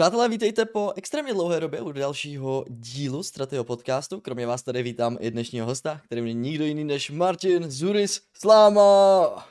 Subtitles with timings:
[0.00, 4.20] Přátelé, vítejte po extrémně dlouhé době u dalšího dílu Stratyho podcastu.
[4.20, 9.48] Kromě vás tady vítám i dnešního hosta, kterým je nikdo jiný než Martin Zuris Sláma.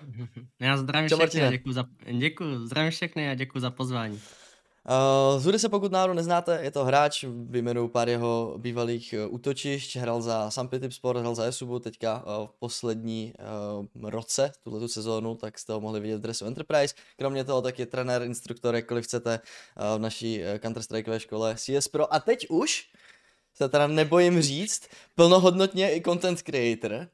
[0.59, 4.19] Já zdravím Čau, všechny a děkuji za, děkuji, zdravím všechny a děkuji za pozvání.
[4.89, 9.97] Uh, Zury se pokud náhodou neznáte, je to hráč, vyjmenuju pár jeho bývalých uh, útočišť,
[9.97, 13.33] hrál za Sampy Sport, hrál za Esubu, teďka uh, v poslední
[14.01, 16.95] uh, roce, tuhle sezónu, tak jste ho mohli vidět v dresu Enterprise.
[17.17, 22.13] Kromě toho tak je trenér, instruktor, jakkoliv chcete uh, v naší Counter-Strikeové škole CS Pro.
[22.13, 22.89] A teď už
[23.53, 27.07] se teda nebojím říct, plnohodnotně i content creator.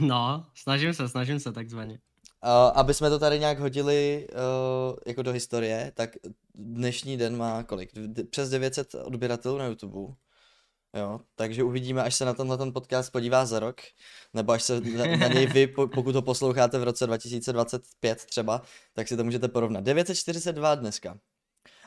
[0.00, 1.98] no, snažím se, snažím se takzvaně.
[2.44, 6.10] Uh, aby jsme to tady nějak hodili uh, jako do historie, tak
[6.54, 7.90] dnešní den má kolik?
[8.30, 10.14] Přes 900 odběratelů na YouTube.
[10.96, 13.80] Jo, takže uvidíme, až se na tenhle ten podcast podívá za rok,
[14.34, 19.08] nebo až se na, na něj vy, pokud ho posloucháte v roce 2025 třeba, tak
[19.08, 19.84] si to můžete porovnat.
[19.84, 21.18] 942 dneska.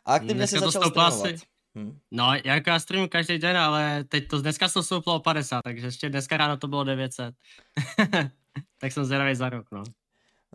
[0.06, 1.36] A aktivně si začal streamovat.
[1.76, 2.00] Hmm.
[2.12, 5.88] No, jako já streamuji každý den, ale teď to dneska se stouplo o 50, takže
[5.88, 7.36] ještě dneska ráno to bylo 900.
[8.80, 9.84] tak jsem zvědavý za rok, no.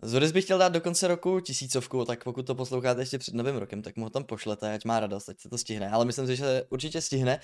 [0.01, 3.55] Zoris bych chtěl dát do konce roku tisícovku, tak pokud to posloucháte ještě před novým
[3.55, 6.27] rokem, tak mu ho tam pošlete, ať má radost, ať se to stihne, ale myslím
[6.27, 7.39] si, že určitě stihne.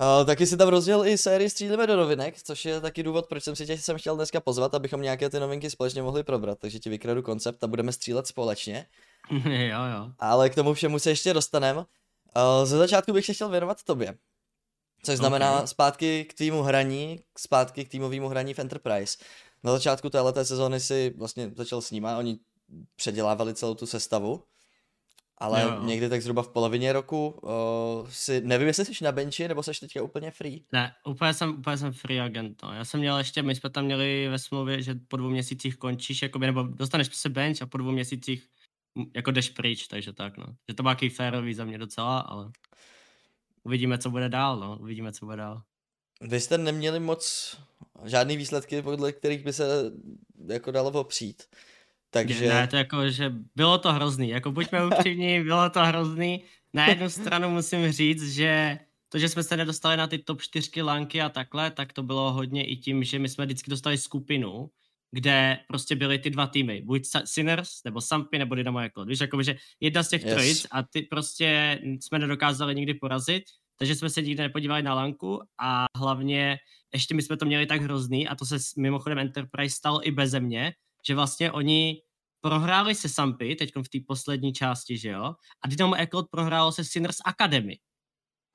[0.00, 3.44] Uh, taky si tam rozdělil i sérii Střílíme do novinek, což je taky důvod, proč
[3.44, 6.78] jsem si tě jsem chtěl dneska pozvat, abychom nějaké ty novinky společně mohli probrat, takže
[6.78, 8.86] ti vykradu koncept a budeme střílet společně.
[9.44, 10.12] jo, jo.
[10.18, 11.80] Ale k tomu všemu se ještě dostaneme.
[11.80, 11.84] Uh,
[12.64, 14.14] ze začátku bych se chtěl věnovat tobě.
[15.02, 15.66] Což znamená okay.
[15.66, 19.18] zpátky k týmu hraní, zpátky k týmovému hraní v Enterprise
[19.64, 22.38] na začátku téhle sezóny si vlastně začal s nima, oni
[22.96, 24.44] předělávali celou tu sestavu,
[25.38, 25.82] ale jo.
[25.84, 29.80] někdy tak zhruba v polovině roku uh, si, nevím, jestli jsi na benchi, nebo jsi
[29.80, 30.64] teďka úplně free.
[30.72, 32.72] Ne, úplně jsem, úplně jsem free agent, no.
[32.72, 36.22] Já jsem měl ještě, my jsme tam měli ve smlouvě, že po dvou měsících končíš,
[36.22, 38.48] jakoby, nebo dostaneš se bench a po dvou měsících
[39.14, 40.46] jako jdeš pryč, takže tak, no.
[40.68, 42.50] Že to má jaký férový za mě docela, ale
[43.62, 44.78] uvidíme, co bude dál, no.
[44.80, 45.62] Uvidíme, co bude dál.
[46.20, 47.56] Vy jste neměli moc
[48.04, 49.92] žádný výsledky, podle kterých by se
[50.48, 51.42] jako dalo opřít.
[52.10, 52.48] Takže...
[52.48, 56.44] Ne, to jako, že bylo to hrozný, jako buďme upřímní, bylo to hrozný.
[56.74, 58.78] Na jednu stranu musím říct, že
[59.08, 62.32] to, že jsme se nedostali na ty top 4 lanky a takhle, tak to bylo
[62.32, 64.70] hodně i tím, že my jsme vždycky dostali skupinu,
[65.10, 69.04] kde prostě byly ty dva týmy, buď Sinners, nebo Sampy, nebo Dynamo Eklo.
[69.04, 70.32] Víš, jako, že jedna z těch yes.
[70.32, 73.42] trojic a ty prostě jsme nedokázali nikdy porazit
[73.80, 76.58] takže jsme se nikdy nepodívali na lanku a hlavně
[76.92, 80.40] ještě my jsme to měli tak hrozný a to se mimochodem Enterprise stalo i beze
[80.40, 80.72] mě,
[81.08, 82.02] že vlastně oni
[82.40, 86.84] prohráli se Sampy, teď v té poslední části, že jo, a Dynamo Eklot prohrálo se
[86.84, 87.76] Sinners Academy.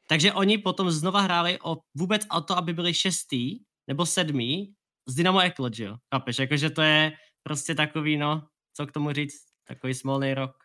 [0.10, 4.74] Takže oni potom znova hráli o, vůbec o to, aby byli šestý nebo sedmý
[5.08, 7.12] z Dynamo Eklot, že jo, chápeš, jakože to je
[7.44, 10.65] prostě takový, no, co k tomu říct, takový smolný rok.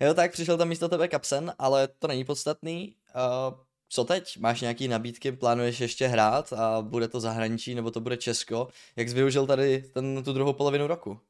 [0.00, 2.94] Jo, tak přišel tam místo tebe Kapsen, ale to není podstatný.
[3.50, 3.54] Uh,
[3.88, 4.38] co teď?
[4.38, 8.68] Máš nějaký nabídky, plánuješ ještě hrát a bude to zahraničí nebo to bude Česko?
[8.96, 11.20] Jak jsi využil tady ten, tu druhou polovinu roku?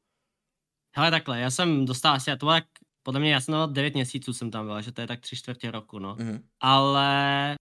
[0.95, 2.63] Hele takhle, já jsem dostal asi, a to tak,
[3.03, 5.99] podle mě jasno, 9 měsíců jsem tam byl, že to je tak tři čtvrtě roku,
[5.99, 6.15] no.
[6.15, 6.41] Mm-hmm.
[6.59, 7.55] Ale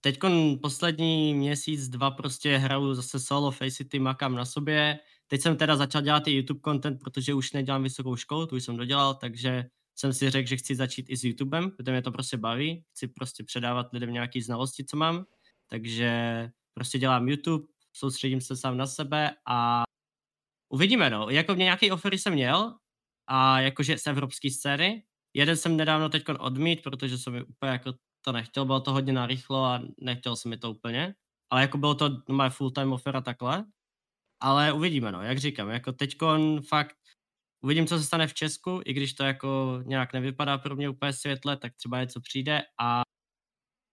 [0.00, 0.18] teď
[0.62, 4.98] poslední měsíc, dva prostě hraju zase solo, Faceit, makám na sobě.
[5.26, 8.64] Teď jsem teda začal dělat i YouTube content, protože už nedělám vysokou školu, tu už
[8.64, 9.64] jsem dodělal, takže
[10.00, 13.08] jsem si řekl, že chci začít i s YouTubem, protože mě to prostě baví, chci
[13.08, 15.24] prostě předávat lidem nějaké znalosti, co mám,
[15.66, 16.10] takže
[16.74, 19.82] prostě dělám YouTube, soustředím se sám na sebe a
[20.72, 21.30] uvidíme, no.
[21.30, 22.74] Jako mě nějaký ofery jsem měl
[23.26, 25.04] a jakože z evropské scény,
[25.34, 27.94] jeden jsem nedávno teď odmít, protože jsem úplně jako
[28.24, 31.14] to nechtěl, bylo to hodně narychlo a nechtěl jsem mi to úplně,
[31.50, 33.64] ale jako bylo to moje full time offer a takhle,
[34.40, 36.97] ale uvidíme, no, jak říkám, jako teďkon fakt
[37.64, 41.12] Uvidím, co se stane v Česku, i když to jako nějak nevypadá pro mě úplně
[41.12, 43.02] světle, tak třeba něco přijde a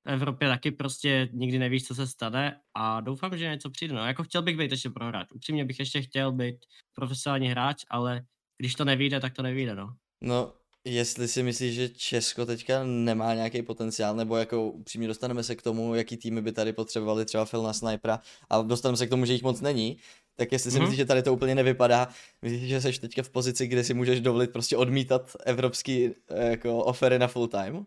[0.07, 3.93] v Evropě taky prostě nikdy nevíš, co se stane a doufám, že něco přijde.
[3.93, 5.31] No, jako chtěl bych být ještě prohrát.
[5.31, 6.55] Upřímně bych ještě chtěl být
[6.95, 8.25] profesionální hráč, ale
[8.57, 9.95] když to nevíde, tak to nevíde, no.
[10.23, 10.53] No,
[10.85, 15.61] jestli si myslíš, že Česko teďka nemá nějaký potenciál, nebo jako upřímně dostaneme se k
[15.61, 18.19] tomu, jaký týmy by tady potřebovali třeba Phil na snipera
[18.49, 19.97] a dostaneme se k tomu, že jich moc není,
[20.35, 20.81] tak jestli si mm-hmm.
[20.81, 22.07] myslíš, že tady to úplně nevypadá,
[22.41, 26.83] myslíš, že jsi teďka v pozici, kde si můžeš dovolit prostě odmítat evropský eh, jako
[26.83, 27.85] ofery na full time?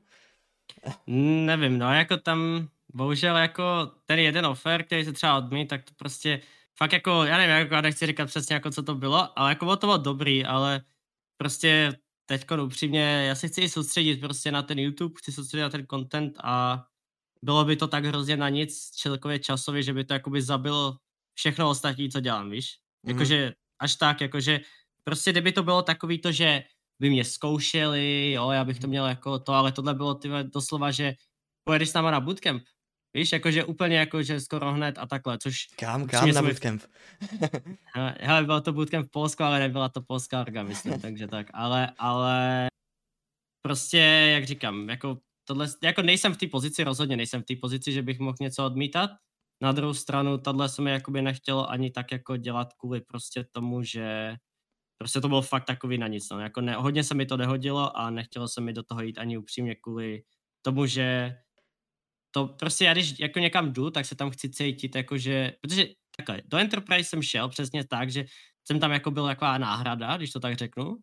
[1.47, 5.95] Nevím, no jako tam bohužel jako ten jeden offer, který se třeba odmít, tak to
[5.97, 6.41] prostě
[6.77, 9.65] fakt jako, já nevím, jako já nechci říkat přesně jako co to bylo, ale jako
[9.65, 10.83] bylo to bylo dobrý, ale
[11.37, 15.87] prostě teďko upřímně, já se chci soustředit prostě na ten YouTube, chci soustředit na ten
[15.87, 16.85] content a
[17.43, 20.97] bylo by to tak hrozně na nic celkově časově, že by to jakoby zabilo
[21.39, 22.79] všechno ostatní, co dělám, víš?
[23.03, 23.11] Mm.
[23.11, 24.61] Jakože až tak, jakože
[25.05, 26.63] prostě kdyby to bylo takový to, že
[27.01, 30.91] by mě zkoušeli, jo, já bych to měl jako to, ale tohle bylo ty doslova,
[30.91, 31.15] že
[31.65, 32.63] pojedeš s náma na bootcamp,
[33.15, 35.67] Víš, jakože úplně jakože skoro hned a takhle, což...
[35.77, 36.83] Kam, kam na bootcamp?
[38.21, 41.93] hele, bylo to bootcamp v Polsku, ale nebyla to polská orga, myslím, takže tak, ale,
[41.99, 42.69] ale
[43.63, 43.99] prostě,
[44.33, 48.03] jak říkám, jako tohle, jako nejsem v té pozici, rozhodně nejsem v té pozici, že
[48.03, 49.11] bych mohl něco odmítat,
[49.61, 53.83] na druhou stranu, tohle se mi jakoby nechtělo ani tak jako dělat kvůli prostě tomu,
[53.83, 54.37] že
[54.99, 56.41] prostě to bylo fakt takový na nic, no.
[56.41, 59.39] jako ne, hodně se mi to nehodilo a nechtělo se mi do toho jít ani
[59.39, 60.23] upřímně kvůli
[60.63, 61.37] tomu, že
[62.31, 66.43] to prostě já když jako někam jdu, tak se tam chci cítit jakože, protože takhle,
[66.47, 68.25] do Enterprise jsem šel přesně tak, že
[68.65, 70.97] jsem tam jako byl taková náhrada, když to tak řeknu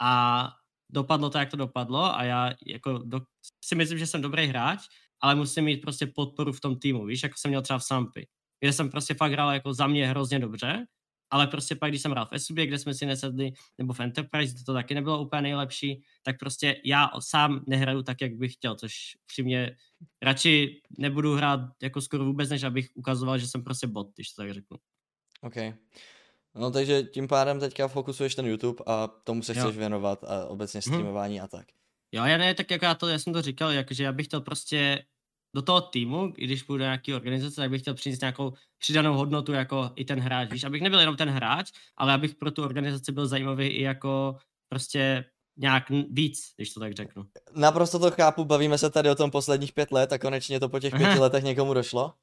[0.00, 0.44] a
[0.92, 3.20] dopadlo to, jak to dopadlo a já jako do,
[3.64, 4.80] si myslím, že jsem dobrý hráč,
[5.20, 8.26] ale musím mít prostě podporu v tom týmu, víš, jako jsem měl třeba v Sampy,
[8.60, 10.86] kde jsem prostě fakt hrál jako za mě hrozně dobře,
[11.30, 14.54] ale prostě pak, když jsem hrál v SUB, kde jsme si nesedli, nebo v Enterprise,
[14.54, 18.74] kde to taky nebylo úplně nejlepší, tak prostě já sám nehraju tak, jak bych chtěl,
[18.74, 18.94] což
[19.26, 19.76] při mě
[20.22, 24.42] radši nebudu hrát jako skoro vůbec, než abych ukazoval, že jsem prostě bot, když to
[24.42, 24.76] tak řeknu.
[25.40, 25.56] OK.
[26.54, 29.72] No takže tím pádem teďka fokusuješ ten YouTube a tomu se chceš jo.
[29.72, 30.82] věnovat a obecně mhm.
[30.82, 31.44] streamování hmm.
[31.44, 31.66] a tak.
[32.12, 34.40] Jo, já ne, tak jak já to, já jsem to říkal, jakože já bych chtěl
[34.40, 35.04] prostě
[35.56, 39.52] do toho týmu, když půjdu do nějaký organizace, tak bych chtěl přinést nějakou přidanou hodnotu
[39.52, 43.12] jako i ten hráč, víš, abych nebyl jenom ten hráč, ale abych pro tu organizaci
[43.12, 44.36] byl zajímavý i jako
[44.68, 45.24] prostě
[45.56, 47.26] nějak víc, když to tak řeknu.
[47.54, 50.80] Naprosto to chápu, bavíme se tady o tom posledních pět let a konečně to po
[50.80, 52.14] těch pěti letech někomu došlo.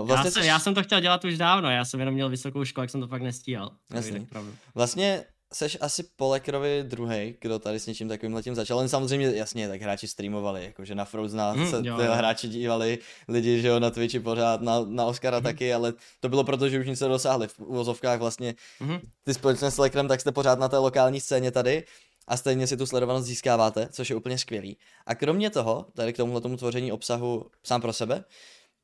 [0.00, 0.48] Uh, vlastně já, jsem, jsi...
[0.48, 3.00] já jsem to chtěl dělat už dávno, já jsem jenom měl vysokou školu, jak jsem
[3.00, 3.70] to fakt nestíhal.
[3.94, 4.26] Jasně.
[4.74, 5.24] Vlastně
[5.54, 8.78] seš asi Lekrovi druhý, kdo tady s něčím takovým letím začal.
[8.78, 12.12] Len samozřejmě, jasně, tak hráči streamovali, jakože na Frozna mm, se jo, jo.
[12.12, 12.98] hráči dívali,
[13.28, 15.44] lidi, že jo, na Twitchi pořád, na, na Oscara mm.
[15.44, 17.48] taky, ale to bylo proto, že už nic se dosáhli.
[17.48, 18.98] V uvozovkách vlastně mm.
[19.24, 21.84] ty společně s Lekrem, tak jste pořád na té lokální scéně tady
[22.28, 24.76] a stejně si tu sledovanost získáváte, což je úplně skvělý.
[25.06, 28.24] A kromě toho, tady k tomuhle tomu tvoření obsahu sám pro sebe,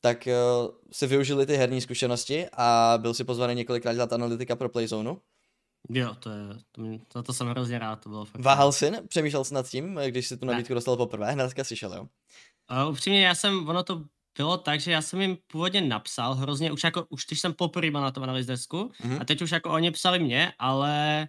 [0.00, 4.68] tak uh, si využili ty herní zkušenosti a byl si pozvaný několikrát dělat analytika pro
[4.68, 5.14] Playzone.
[5.88, 6.36] Jo, to je,
[6.72, 8.42] to, mě, to, to jsem hrozně rád, to bylo fakt.
[8.42, 11.94] Váhal jsi, přemýšlel jsi nad tím, když jsi tu nabídku dostal poprvé, hnedka si šel,
[11.94, 12.08] jo?
[12.84, 14.04] Uh, upřímně, já jsem, ono to
[14.38, 17.90] bylo tak, že já jsem jim původně napsal hrozně, už jako, už když jsem poprvé
[17.90, 19.20] na tom analýz desku, mm-hmm.
[19.20, 21.28] a teď už jako oni psali mě, ale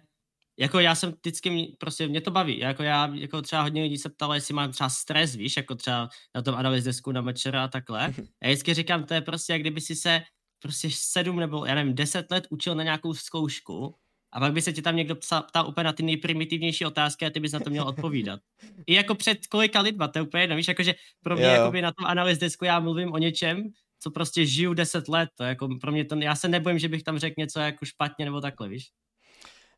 [0.58, 4.08] jako já jsem vždycky, prostě mě to baví, jako já, jako třeba hodně lidí se
[4.08, 7.68] ptalo, jestli mám třeba stres, víš, jako třeba na tom analýz desku na mečera a
[7.68, 8.14] takhle.
[8.42, 10.22] Já vždycky říkám, to je prostě, jak kdyby si se
[10.62, 13.94] prostě sedm nebo, já nevím, deset let učil na nějakou zkoušku
[14.32, 17.30] a pak by se ti tam někdo psal, ptal úplně na ty nejprimitivnější otázky a
[17.30, 18.40] ty bys na to měl odpovídat.
[18.86, 21.92] I jako před kolika lidma, to je úplně jedno, víš, jakože pro mě jakoby na
[21.92, 25.92] tom analýz desku já mluvím o něčem, co prostě žiju deset let, to jako pro
[25.92, 28.90] mě to, já se nebojím, že bych tam řekl něco jako špatně nebo takhle, víš.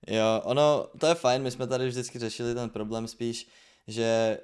[0.09, 3.49] Jo, ono, to je fajn, my jsme tady vždycky řešili ten problém spíš,
[3.87, 4.39] že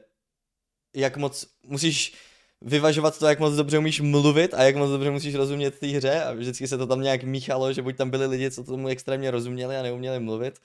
[0.94, 2.14] jak moc musíš
[2.62, 6.24] vyvažovat to, jak moc dobře umíš mluvit a jak moc dobře musíš rozumět té hře
[6.24, 9.30] a vždycky se to tam nějak míchalo, že buď tam byli lidi, co tomu extrémně
[9.30, 10.58] rozuměli a neuměli mluvit,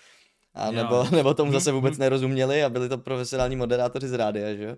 [0.54, 2.00] a nebo, nebo tomu zase vůbec mhm.
[2.00, 4.76] nerozuměli a byli to profesionální moderátoři z rádia, že jo?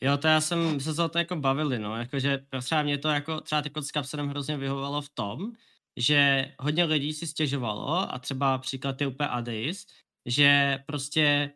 [0.00, 3.40] Jo, to já jsem se za to jako bavili, no, jakože třeba mě to jako
[3.40, 5.52] třeba teď s Kapsenem hrozně vyhovovalo v tom,
[5.96, 9.86] že hodně lidí si stěžovalo a třeba příklad je úplně Adeis,
[10.26, 11.50] že prostě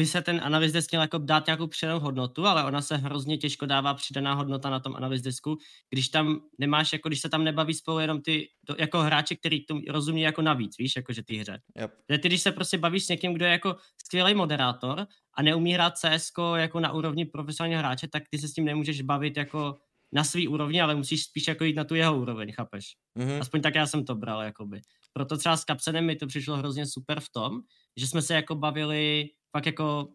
[0.00, 3.38] by se ten analyz desk měl jako dát nějakou přidanou hodnotu, ale ona se hrozně
[3.38, 5.58] těžko dává přidaná hodnota na tom analyz desku,
[5.90, 9.66] když tam nemáš, jako když se tam nebaví spolu jenom ty, to, jako hráči, který
[9.66, 11.60] to rozumí jako navíc, víš, jakože ty hře.
[11.76, 11.92] Yep.
[12.20, 15.98] Ty, když se prostě bavíš s někým, kdo je jako skvělý moderátor a neumí hrát
[15.98, 19.76] CS jako na úrovni profesionálního hráče, tak ty se s tím nemůžeš bavit jako
[20.12, 22.84] na svý úrovni, ale musíš spíš jako jít na tu jeho úroveň, chápeš?
[23.18, 23.40] Mm-hmm.
[23.40, 24.80] Aspoň tak já jsem to bral, jakoby.
[25.12, 27.60] Proto třeba s Kapsenem mi to přišlo hrozně super v tom,
[27.96, 30.08] že jsme se jako bavili fakt jako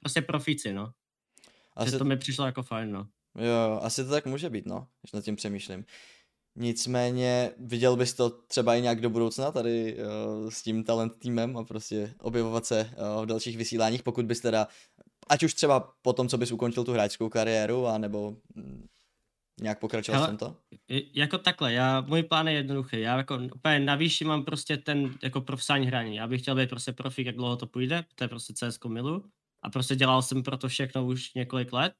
[0.00, 0.92] prostě profici, no.
[1.76, 1.90] Asi...
[1.90, 3.08] Že to mi přišlo jako fajn, no.
[3.38, 5.84] Jo, asi to tak může být, no, když nad tím přemýšlím.
[6.56, 11.56] Nicméně viděl bys to třeba i nějak do budoucna tady uh, s tím talent týmem
[11.56, 14.68] a prostě objevovat se uh, v dalších vysíláních, pokud bys teda,
[15.28, 18.86] ať už třeba po tom, co bys ukončil tu hráčskou kariéru, anebo mm,
[19.60, 20.56] nějak pokračoval Hele, jsem to?
[21.14, 25.14] Jako takhle, já, můj plán je jednoduchý, já jako úplně na výši mám prostě ten
[25.22, 28.28] jako profesionální hraní, já bych chtěl být prostě profik, jak dlouho to půjde, to je
[28.28, 29.24] prostě CS milu
[29.62, 31.94] a prostě dělal jsem pro to všechno už několik let.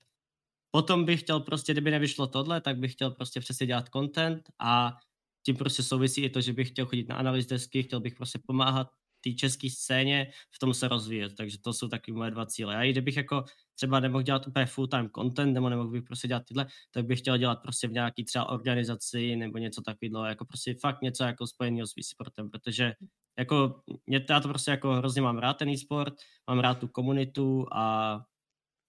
[0.70, 4.96] Potom bych chtěl prostě, kdyby nevyšlo tohle, tak bych chtěl prostě přesně dělat content a
[5.42, 8.38] tím prostě souvisí i to, že bych chtěl chodit na analýz desky, chtěl bych prostě
[8.46, 8.90] pomáhat
[9.24, 12.74] té české scéně v tom se rozvíjet, takže to jsou taky moje dva cíle.
[12.74, 13.44] Já i kdybych jako
[13.74, 17.38] třeba nemohl dělat úplně full-time content, nebo nemohl bych prostě dělat tyhle, tak bych chtěl
[17.38, 21.86] dělat prostě v nějaký třeba organizaci nebo něco takového, jako prostě fakt něco jako spojeného
[21.86, 22.92] s sportem, protože
[23.38, 26.14] Jako, mě, já to prostě jako hrozně mám rád ten e-sport,
[26.50, 28.20] mám rád tu komunitu a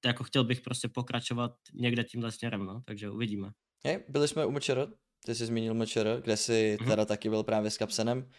[0.05, 3.51] jako chtěl bych prostě pokračovat někde tímhle směrem, no, takže uvidíme.
[3.85, 4.87] Hej, byli jsme u Mčer,
[5.25, 6.87] ty jsi zmínil Mčer, kde jsi mm-hmm.
[6.87, 8.29] teda taky byl právě s Kapsenem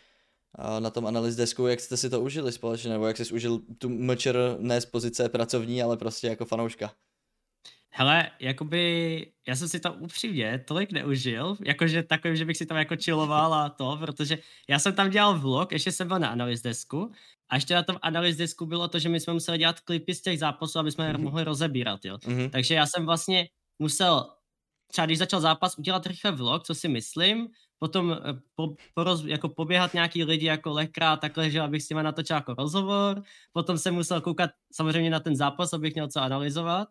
[0.78, 3.88] na tom analýz desku, jak jste si to užili společně, nebo jak jsi užil tu
[3.88, 6.92] Mčer ne z pozice pracovní, ale prostě jako fanouška?
[7.96, 12.78] Hele, jakoby, já jsem si to upřímně tolik neužil, jakože takovým, že bych si tam
[12.78, 16.62] jako chilloval a to, protože já jsem tam dělal vlog, ještě jsem byl na analýz
[16.62, 17.12] desku
[17.49, 20.23] a ještě na tom analýz desku bylo to, že my jsme museli dělat klipy z
[20.23, 21.23] těch zápasů, aby jsme mm-hmm.
[21.23, 22.16] mohli rozebírat, jo.
[22.16, 22.50] Mm-hmm.
[22.50, 24.30] Takže já jsem vlastně musel,
[24.92, 29.49] třeba když začal zápas, udělat rychle vlog, co si myslím, potom eh, po, poroz, jako
[29.49, 33.95] poběhat nějaký lidi jako lekra, takhle, že abych s nimi natočil jako rozhovor, potom jsem
[33.95, 36.88] musel koukat samozřejmě na ten zápas, abych měl co analyzovat.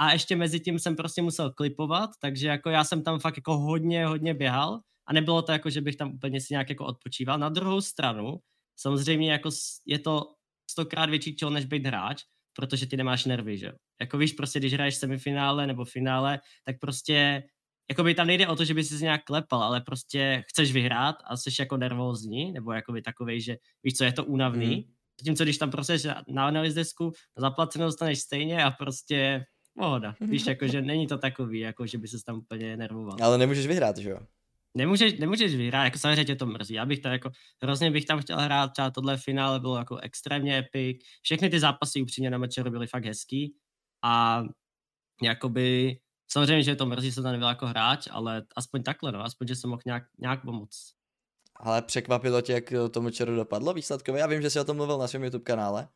[0.00, 3.58] A ještě mezi tím jsem prostě musel klipovat, takže jako já jsem tam fakt jako
[3.58, 4.80] hodně, hodně běhal.
[5.08, 7.38] A nebylo to jako, že bych tam úplně si nějak jako odpočíval.
[7.38, 8.38] Na druhou stranu,
[8.76, 9.50] samozřejmě jako
[9.86, 10.34] je to
[10.70, 12.22] stokrát větší čel, než být hráč,
[12.56, 17.42] protože ty nemáš nervy, že Jako víš, prostě když hraješ semifinále nebo finále, tak prostě
[17.90, 21.16] jako by tam nejde o to, že by si nějak klepal, ale prostě chceš vyhrát
[21.24, 24.76] a jsi jako nervózní, nebo jako by takovej, že víš co, je to únavný.
[24.76, 24.94] Mm.
[25.20, 29.44] Zatímco když tam prostě na analýz desku zaplacenou dostaneš stejně a prostě
[29.78, 30.14] pohoda.
[30.20, 33.16] Víš, jakože není to takový, jako že by se tam úplně nervoval.
[33.22, 34.18] Ale nemůžeš vyhrát, že jo?
[34.74, 36.74] Nemůžeš, nemůžeš vyhrát, jako samozřejmě tě to mrzí.
[36.74, 37.30] Já bych to jako,
[37.62, 40.96] hrozně bych tam chtěl hrát, třeba tohle finále bylo jako extrémně epic.
[41.22, 43.54] Všechny ty zápasy upřímně na mečeru byly fakt hezký
[44.04, 44.42] a
[45.22, 49.48] jakoby, samozřejmě, že to mrzí, se tam nebyl jako hráč, ale aspoň takhle, no, aspoň,
[49.48, 50.92] že jsem mohl nějak, nějak pomoct.
[51.56, 54.20] Ale překvapilo tě, jak to mečeru dopadlo výsledkově?
[54.20, 55.88] Já vím, že jsi o tom mluvil na svém YouTube kanále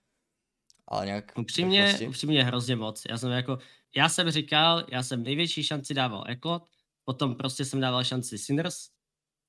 [0.92, 1.32] ale nějak...
[1.36, 3.02] Upřímně, upřímně hrozně moc.
[3.10, 3.58] Já jsem jako,
[3.96, 6.68] já jsem říkal, já jsem největší šanci dával Eklot,
[7.04, 8.88] potom prostě jsem dával šanci Sinners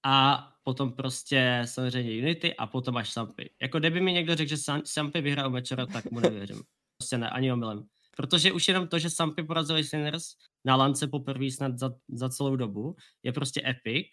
[0.03, 3.49] a potom prostě samozřejmě Unity a potom až Sampy.
[3.61, 6.61] Jako kdyby mi někdo řekl, že Sampy vyhrál Mečera, tak mu nevěřím.
[6.97, 7.87] Prostě ne, ani omylem.
[8.17, 12.55] Protože už jenom to, že Sampy porazili Sinners na lance poprvé snad za, za celou
[12.55, 14.07] dobu, je prostě epic.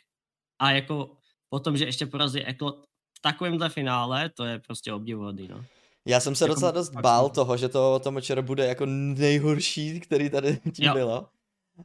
[0.60, 1.16] A jako
[1.48, 2.84] potom, že ještě porazili Eklot
[3.18, 5.64] v takovémhle finále, to je prostě obdivuhodný, no.
[6.06, 10.00] Já jsem se jako docela dost bál toho, že to, to Močer bude jako nejhorší,
[10.00, 10.94] který tady tím jo.
[10.94, 11.28] bylo.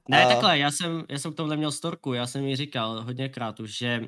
[0.10, 0.28] Ne, a...
[0.28, 3.78] takhle, já jsem, já jsem k tomu měl storku, já jsem jí říkal hodněkrát už,
[3.78, 4.02] že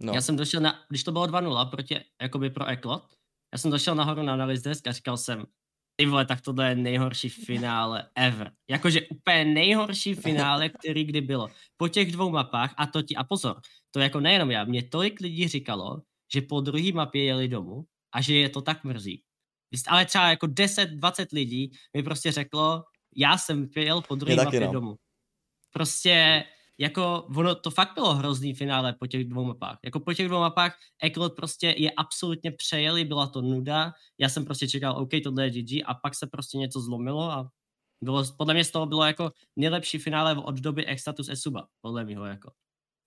[0.00, 0.12] no.
[0.12, 3.04] já jsem došel na, když to bylo 2-0 proti, jakoby pro Eklot,
[3.52, 5.44] já jsem došel nahoru na analýz desk a říkal jsem,
[6.02, 8.52] ty vole, tak tohle je nejhorší finále ever.
[8.70, 11.48] Jakože úplně nejhorší finále, který kdy bylo.
[11.76, 15.20] Po těch dvou mapách, a to ti, a pozor, to jako nejenom já, mě tolik
[15.20, 16.02] lidí říkalo,
[16.34, 19.22] že po druhé mapě jeli domů a že je to tak mrzí
[19.88, 22.84] ale třeba jako 10-20 lidí mi prostě řeklo,
[23.16, 24.72] já jsem pěl po druhé mapě no.
[24.72, 24.96] domů.
[25.72, 26.44] Prostě
[26.82, 29.78] jako ono to fakt bylo hrozný finále po těch dvou mapách.
[29.84, 34.44] Jako po těch dvou mapách Eklot prostě je absolutně přejeli, byla to nuda, já jsem
[34.44, 37.48] prostě čekal, OK, tohle je GG a pak se prostě něco zlomilo a
[38.04, 42.16] bylo, podle mě z toho bylo jako nejlepší finále od doby Extatus Esuba, podle mě
[42.26, 42.50] jako.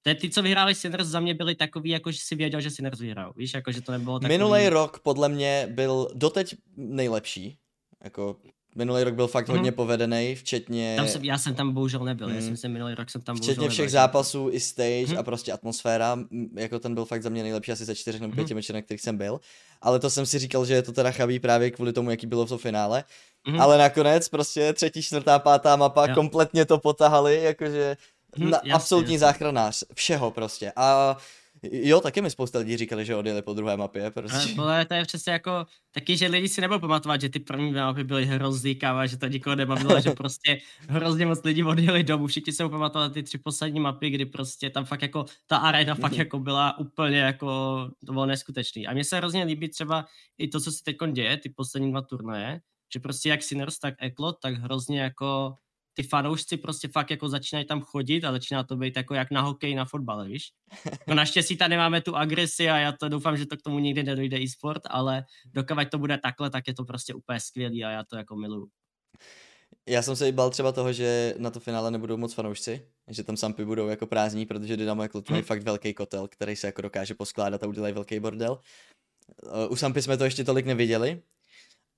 [0.02, 3.00] Ty, ty, co vyhráli Sinners, za mě byli takový, jako že si věděl, že Sinners
[3.00, 3.34] vyhrál.
[3.36, 4.38] Víš, jako že to nebylo takový...
[4.38, 7.58] Minulý rok podle mě byl doteď nejlepší.
[8.04, 8.38] Jako
[8.76, 9.58] Minulý rok byl fakt hmm.
[9.58, 10.96] hodně povedený, včetně...
[10.96, 12.36] Tam jsem, já jsem tam bohužel nebyl, hmm.
[12.36, 13.92] já jsem si minulý rok jsem tam Včetně všech nebyl.
[13.92, 15.18] zápasů i stage hmm.
[15.18, 16.20] a prostě atmosféra,
[16.56, 18.56] jako ten byl fakt za mě nejlepší asi ze čtyřech nebo pěti hmm.
[18.56, 19.40] mečů, na kterých jsem byl.
[19.82, 22.46] Ale to jsem si říkal, že je to teda chabý právě kvůli tomu, jaký bylo
[22.46, 23.04] v to finále.
[23.48, 23.62] Hmm.
[23.62, 26.16] Ale nakonec prostě třetí, čtvrtá, pátá mapa jo.
[26.16, 27.98] kompletně to potahali, jakože
[28.38, 29.20] na, jasně, absolutní jasně.
[29.20, 30.72] záchranář všeho prostě.
[30.76, 31.18] A
[31.72, 34.12] Jo, taky mi spousta lidí říkali, že odjeli po druhé mapě.
[34.12, 34.62] Prostě.
[34.62, 38.04] Ale to je přesně jako taky, že lidi si nebudou pamatovat, že ty první mapy
[38.04, 40.58] byly hrozný káva, že to nikoho nebavilo, že prostě
[40.90, 42.28] hrozně moc lidí odjeli domů.
[42.28, 46.18] Všichni se pamatovat ty tři poslední mapy, kdy prostě tam fakt jako ta arena fakt
[46.18, 47.48] jako byla úplně jako,
[48.06, 48.88] to bylo neskutečný.
[48.88, 50.06] A mně se hrozně líbí třeba
[50.38, 52.62] i to, co se teď děje, ty poslední dva turnaje,
[52.94, 55.56] že prostě jak Sinners, tak Eklot, tak hrozně jako
[55.96, 59.42] ty fanoušci prostě fakt jako začínají tam chodit a začíná to být jako jak na
[59.42, 60.52] hokej, na fotbale, víš?
[61.08, 64.04] No naštěstí tady máme tu agresi a já to doufám, že to k tomu nikdy
[64.04, 65.24] nedojde e-sport, ale
[65.54, 68.68] dokud to bude takhle, tak je to prostě úplně skvělý a já to jako miluju.
[69.90, 73.24] Já jsem se i bál třeba toho, že na to finále nebudou moc fanoušci, že
[73.24, 75.48] tam sampy budou jako prázdní, protože Dynamo jako mají hmm.
[75.48, 78.60] fakt velký kotel, který se jako dokáže poskládat a udělají velký bordel.
[79.70, 81.22] U Sampy jsme to ještě tolik neviděli,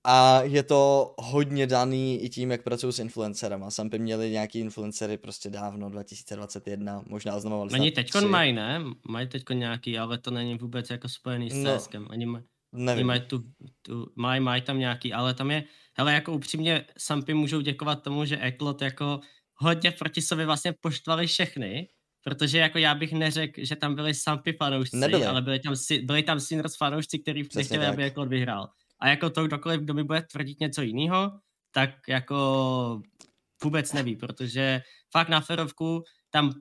[0.10, 3.72] a je to hodně daný i tím, jak pracují s influencerama.
[3.72, 8.82] Sampy měli nějaký influencery prostě dávno, 2021, možná oznamovali Oni teďkon mají, ne?
[9.10, 12.08] Mají teďko nějaký, ale to není vůbec jako spojený s no, CSkem.
[12.10, 12.42] Oni, maj,
[12.74, 13.44] oni mají, tu,
[13.82, 15.64] tu, mají, mají tam nějaký, ale tam je,
[15.98, 19.20] hele, jako upřímně Sampy můžou děkovat tomu, že Eklot jako
[19.56, 21.88] hodně proti sobě vlastně poštvali všechny,
[22.24, 25.26] protože jako já bych neřekl, že tam byli Sampy fanoušci, Nebyli.
[25.26, 28.70] ale byli tam, byli tam Sinners fanoušci, který nechtěli, aby jako vyhrál.
[29.00, 31.32] A jako to kdokoliv, kdo mi bude tvrdit něco jiného,
[31.72, 33.02] tak jako
[33.64, 36.54] vůbec neví, protože fakt na ferovku tam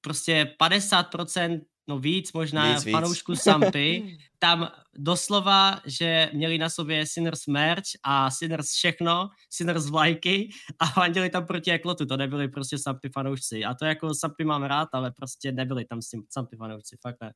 [0.00, 3.42] prostě 50% no víc možná víc, fanoušku víc.
[3.42, 10.48] Sampy, tam doslova, že měli na sobě Sinners merch a Sinners všechno, Sinners vlajky
[10.78, 13.64] a fandili tam proti Eklotu, to nebyli prostě Sampy fanoušci.
[13.64, 15.98] A to jako Sampy mám rád, ale prostě nebyli tam
[16.30, 17.32] Sampy fanoušci, fakt ne.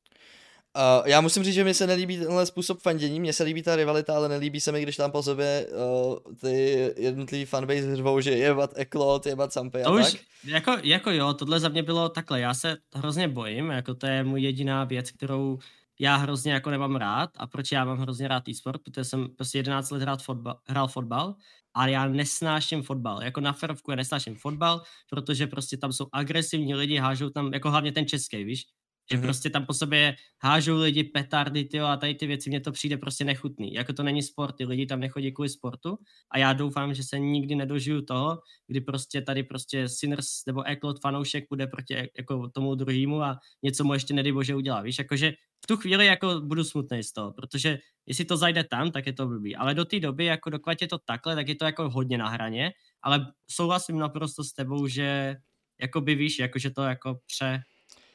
[0.75, 3.75] Uh, já musím říct, že mi se nelíbí tenhle způsob fandění, mně se líbí ta
[3.75, 8.31] rivalita, ale nelíbí se mi, když tam po sobě uh, ty jednotlivý fanbase řvou, že
[8.31, 10.13] jebat Eklot, jebat Sampy a to tak.
[10.13, 14.05] Už, jako, jako jo, tohle za mě bylo takhle, já se hrozně bojím, jako to
[14.07, 15.59] je můj jediná věc, kterou
[15.99, 19.57] já hrozně jako nemám rád a proč já mám hrozně rád e-sport, protože jsem prostě
[19.57, 21.35] 11 let hrát fotbal, hrál fotbal,
[21.73, 23.23] ale já nesnáším fotbal.
[23.23, 27.71] Jako na ferovku já nesnáším fotbal, protože prostě tam jsou agresivní lidi, hážou tam, jako
[27.71, 28.65] hlavně ten český, víš,
[29.11, 29.21] že mm-hmm.
[29.21, 32.97] prostě tam po sobě hážou lidi petardy, tyjo, a tady ty věci, mně to přijde
[32.97, 33.73] prostě nechutný.
[33.73, 35.97] Jako to není sport, ty lidi tam nechodí kvůli sportu
[36.31, 40.99] a já doufám, že se nikdy nedožiju toho, kdy prostě tady prostě Sinners nebo Eklot
[41.01, 44.81] fanoušek bude proti jako tomu druhému a něco mu ještě nedej bože udělá.
[44.81, 45.33] Víš, jakože
[45.63, 49.13] v tu chvíli jako budu smutný z toho, protože jestli to zajde tam, tak je
[49.13, 49.55] to blbý.
[49.55, 52.29] Ale do té doby, jako dokud je to takhle, tak je to jako hodně na
[52.29, 55.35] hraně, ale souhlasím naprosto s tebou, že
[55.81, 57.61] jako by víš, jako že to jako pře,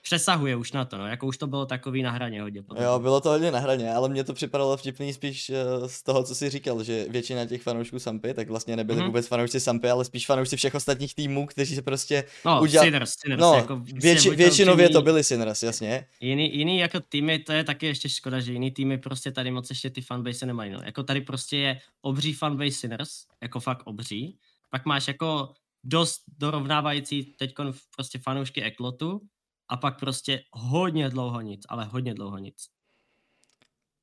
[0.09, 2.63] přesahuje už na to, no, jako už to bylo takový na hraně hodně.
[2.63, 2.85] Potom.
[2.85, 6.23] Jo, bylo to hodně na hraně, ale mně to připadalo vtipný spíš uh, z toho,
[6.23, 9.07] co jsi říkal, že většina těch fanoušků Sampy, tak vlastně nebyli mm-hmm.
[9.07, 12.87] vůbec fanoušci Sampy, ale spíš fanoušci všech ostatních týmů, kteří se prostě no, udělali.
[12.87, 16.07] Sinners, Sinners, no, jako větši, většinově týmy, to byli Sinners, jasně.
[16.21, 19.71] Jiný, jiný jako týmy, to je taky ještě škoda, že jiný týmy prostě tady moc
[19.71, 20.81] ještě ty fanbase nemají, no.
[20.85, 23.11] Jako tady prostě je obří fanbase Sinners,
[23.43, 24.39] jako fakt obří,
[24.71, 25.49] pak máš jako
[25.85, 27.55] dost dorovnávající teď
[27.97, 29.21] prostě fanoušky Eklotu,
[29.69, 32.69] a pak prostě hodně dlouho nic, ale hodně dlouho nic.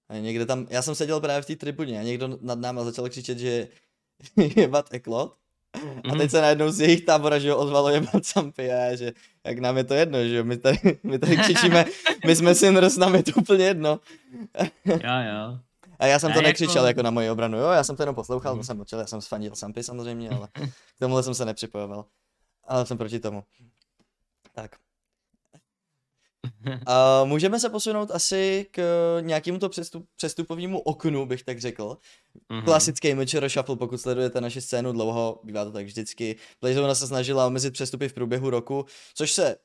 [0.10, 3.10] A někde tam, já jsem seděl právě v té tribuně a někdo nad náma začal
[3.10, 3.67] křičet, že
[4.55, 5.38] je bat eklot.
[5.98, 6.29] A teď mhm.
[6.29, 9.84] se najednou z jejich tábora, že jo, ozvalo jebat Sampy a že jak nám je
[9.84, 11.85] to jedno, že jo, my tady, my tady křičíme,
[12.25, 14.00] my jsme Sinners, nám je to úplně jedno.
[14.85, 15.59] jo, jo.
[16.00, 16.87] A já jsem to nekřičel jako...
[16.87, 18.59] jako na moji obranu, jo, já jsem to jenom poslouchal, mm.
[18.59, 20.48] to jsem mlčel, já jsem sfandil Sampy samozřejmě, ale
[20.96, 22.05] k tomuhle jsem se nepřipojoval.
[22.68, 23.44] Ale jsem proti tomu.
[24.51, 24.72] Tak.
[26.88, 28.81] Uh, můžeme se posunout asi k
[29.22, 31.98] nějakému to přestup, přestupovému oknu, bych tak řekl.
[32.51, 32.64] Mm-hmm.
[32.64, 36.36] Klasický Mečero Shuffle, pokud sledujete naši scénu dlouho, bývá to tak vždycky.
[36.60, 39.55] Playzone se snažila omezit přestupy v průběhu roku, což se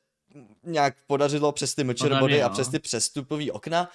[0.62, 3.88] nějak podařilo přes ty Mečero body a přes ty přestupové okna.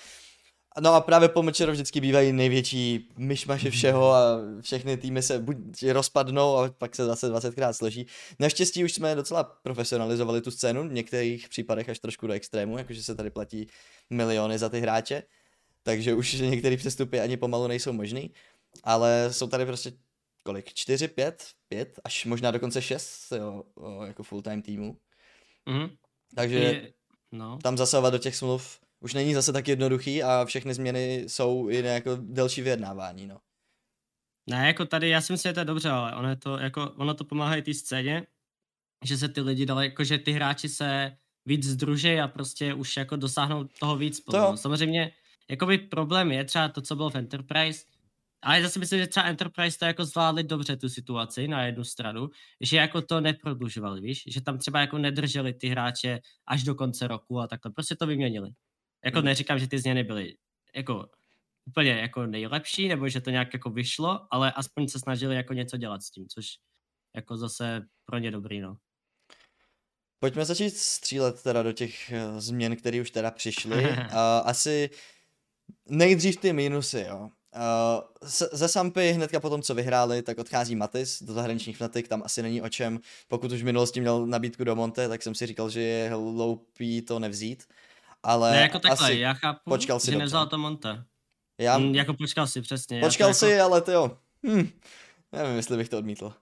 [0.81, 5.57] No a právě po Mečero vždycky bývají největší myšmaše všeho a všechny týmy se buď
[5.91, 8.07] rozpadnou a pak se zase 20krát složí.
[8.39, 13.03] Naštěstí už jsme docela profesionalizovali tu scénu, v některých případech až trošku do extrému, jakože
[13.03, 13.67] se tady platí
[14.09, 15.23] miliony za ty hráče,
[15.83, 18.31] takže už některé přestupy ani pomalu nejsou možný,
[18.83, 19.91] ale jsou tady prostě
[20.43, 20.73] kolik?
[20.73, 23.63] 4, 5, 5, až možná dokonce 6 jo,
[24.05, 24.97] jako full-time týmu.
[25.65, 25.87] Mm.
[26.35, 26.93] Takže je,
[27.31, 27.59] no.
[27.63, 31.75] tam zasahovat do těch smluv už není zase tak jednoduchý a všechny změny jsou i
[31.77, 33.39] jako delší vyjednávání, no.
[34.49, 36.91] Ne, jako tady, já si myslím, že to je dobře, ale ono, je to, jako,
[36.91, 38.27] ono to pomáhá i té scéně,
[39.05, 42.97] že se ty lidi dali, jako že ty hráči se víc združí a prostě už
[42.97, 44.21] jako dosáhnou toho víc.
[44.23, 45.11] To Samozřejmě,
[45.49, 47.85] jakoby problém je třeba to, co bylo v Enterprise,
[48.43, 52.29] ale zase myslím, že třeba Enterprise to jako zvládli dobře tu situaci na jednu stranu,
[52.61, 57.07] že jako to neprodlužovali, víš, že tam třeba jako nedrželi ty hráče až do konce
[57.07, 58.49] roku a takhle, prostě to vyměnili.
[59.05, 59.25] Jako hmm.
[59.25, 60.35] neříkám, že ty změny byly
[60.75, 61.09] jako
[61.65, 65.77] úplně jako nejlepší, nebo že to nějak jako vyšlo, ale aspoň se snažili jako něco
[65.77, 66.45] dělat s tím, což
[67.15, 68.77] jako zase pro ně dobrý, no.
[70.19, 73.83] Pojďme začít střílet teda do těch uh, změn, které už teda přišly.
[73.89, 73.97] uh,
[74.43, 74.89] asi
[75.89, 77.29] nejdřív ty minusy, jo.
[77.55, 82.41] Uh, ze Sampy hnedka potom, co vyhráli, tak odchází Matis do zahraničních fnatik, tam asi
[82.41, 82.99] není o čem.
[83.27, 87.01] Pokud už v minulosti měl nabídku do Monte, tak jsem si říkal, že je hloupý
[87.01, 87.63] to nevzít
[88.25, 90.19] ale ne, jako takhle, asi já chápu, počkal si že dobře.
[90.19, 91.03] nevzal to Monte.
[91.61, 91.77] Já...
[91.77, 92.99] Mm, jako počkal si, přesně.
[92.99, 93.63] Počkal si, jako...
[93.63, 94.17] ale ty jo.
[94.47, 94.69] Hm.
[95.31, 96.33] Nevím, jestli bych to odmítl.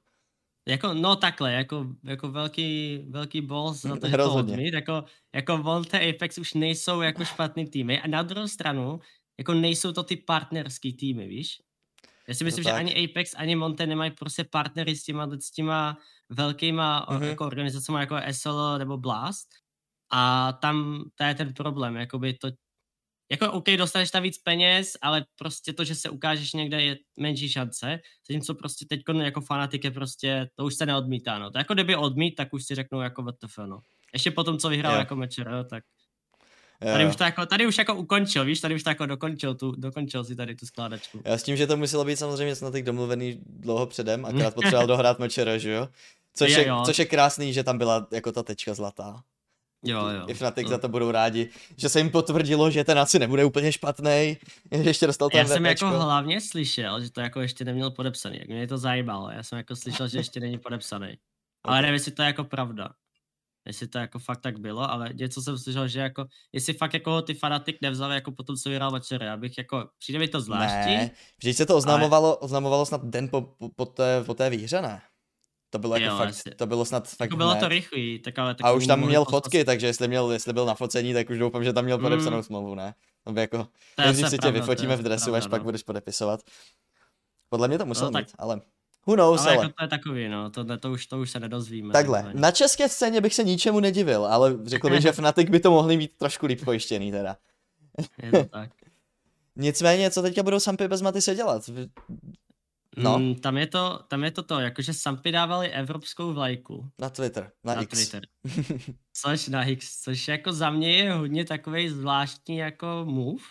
[0.67, 5.03] Jako, no takhle, jako, jako velký, velký boss za to, že to odmít, jako,
[5.35, 8.99] jako Monte Apex už nejsou jako špatný týmy a na druhou stranu,
[9.37, 11.61] jako nejsou to ty partnerský týmy, víš?
[12.27, 15.97] Já si myslím, že ani Apex, ani Monte nemají prostě partnery s těma, s těma
[16.29, 17.23] velkýma mm-hmm.
[17.23, 19.47] jako organizacemi jako SL nebo Blast,
[20.13, 22.47] a tam to je ten problém, jakoby to,
[23.31, 27.49] jako OK, dostaneš tam víc peněz, ale prostě to, že se ukážeš někde je menší
[27.49, 31.51] šance, zatímco prostě teď jako fanatik je prostě, to už se neodmítá, no.
[31.51, 33.79] To jako kdyby odmít, tak už si řeknou jako WTF, no.
[34.13, 34.99] Ještě potom, co vyhrál jo.
[34.99, 35.83] jako mečer, jo, tak
[36.79, 39.71] Tady už, to jako, tady už jako ukončil, víš, tady už to jako dokončil, tu,
[39.71, 41.21] dokončil si tady tu skládačku.
[41.25, 44.87] Já s tím, že to muselo být samozřejmě snad tak domluvený dlouho předem, akorát potřeboval
[44.87, 45.89] dohrát mečera, že jo?
[46.35, 49.23] Což je, je, což je krásný, že tam byla jako ta tečka zlatá.
[49.83, 50.25] Jo, jo.
[50.27, 53.71] I Fnatic za to budou rádi, že se jim potvrdilo, že ten asi nebude úplně
[53.71, 54.37] špatný,
[54.71, 58.37] že ještě dostal ten Já jsem jako hlavně slyšel, že to jako ještě neměl podepsaný,
[58.39, 61.17] jak mě to zajímalo, já jsem jako slyšel, že ještě není podepsaný.
[61.63, 62.89] Ale nevím, jestli to je jako pravda
[63.65, 67.21] jestli to jako fakt tak bylo, ale něco jsem slyšel, že jako, jestli fakt jako
[67.21, 70.95] ty fanatik nevzali jako potom, co vyhrál večer, já bych jako, přijde mi to zvláštní.
[70.95, 72.37] Ne, vždyť se to oznamovalo, ale...
[72.37, 75.01] oznamovalo snad den po, po, po, té, po té výhře, ne?
[75.73, 76.51] To bylo jako jo, fakt, asi.
[76.55, 79.25] to bylo snad fakt jako bylo to rychlý, tak ale tak A už tam měl
[79.25, 79.65] fotky, poslat...
[79.65, 82.43] takže jestli, měl, jestli byl na focení, tak už doufám, že tam měl podepsanou mm.
[82.43, 82.93] smlouvu, ne?
[83.27, 85.49] No jako, nejdřív si tě vyfotíme v dresu, až no.
[85.49, 86.39] pak budeš podepisovat.
[87.49, 88.35] Podle mě to musel no, mít, tak...
[88.37, 88.61] ale
[89.05, 89.65] Who knows, ale, ale.
[89.65, 91.93] Jako to je takový, no, to, to, už, to už se nedozvíme.
[91.93, 95.71] Takhle, na české scéně bych se ničemu nedivil, ale řekl bych, že Fnatic by to
[95.71, 97.37] mohli mít trošku líp pojištěný teda.
[98.23, 98.69] Je to tak.
[99.55, 101.69] Nicméně, co teďka budou Sampy bez Matise dělat?
[102.97, 103.19] No.
[103.19, 106.89] Mm, tam, je to, tam je to to, jakože Sampy dávali evropskou vlajku.
[106.99, 107.91] Na Twitter, na, na X.
[107.91, 108.23] Twitter.
[109.13, 113.43] Což na X, což jako za mě je hodně takový zvláštní jako move.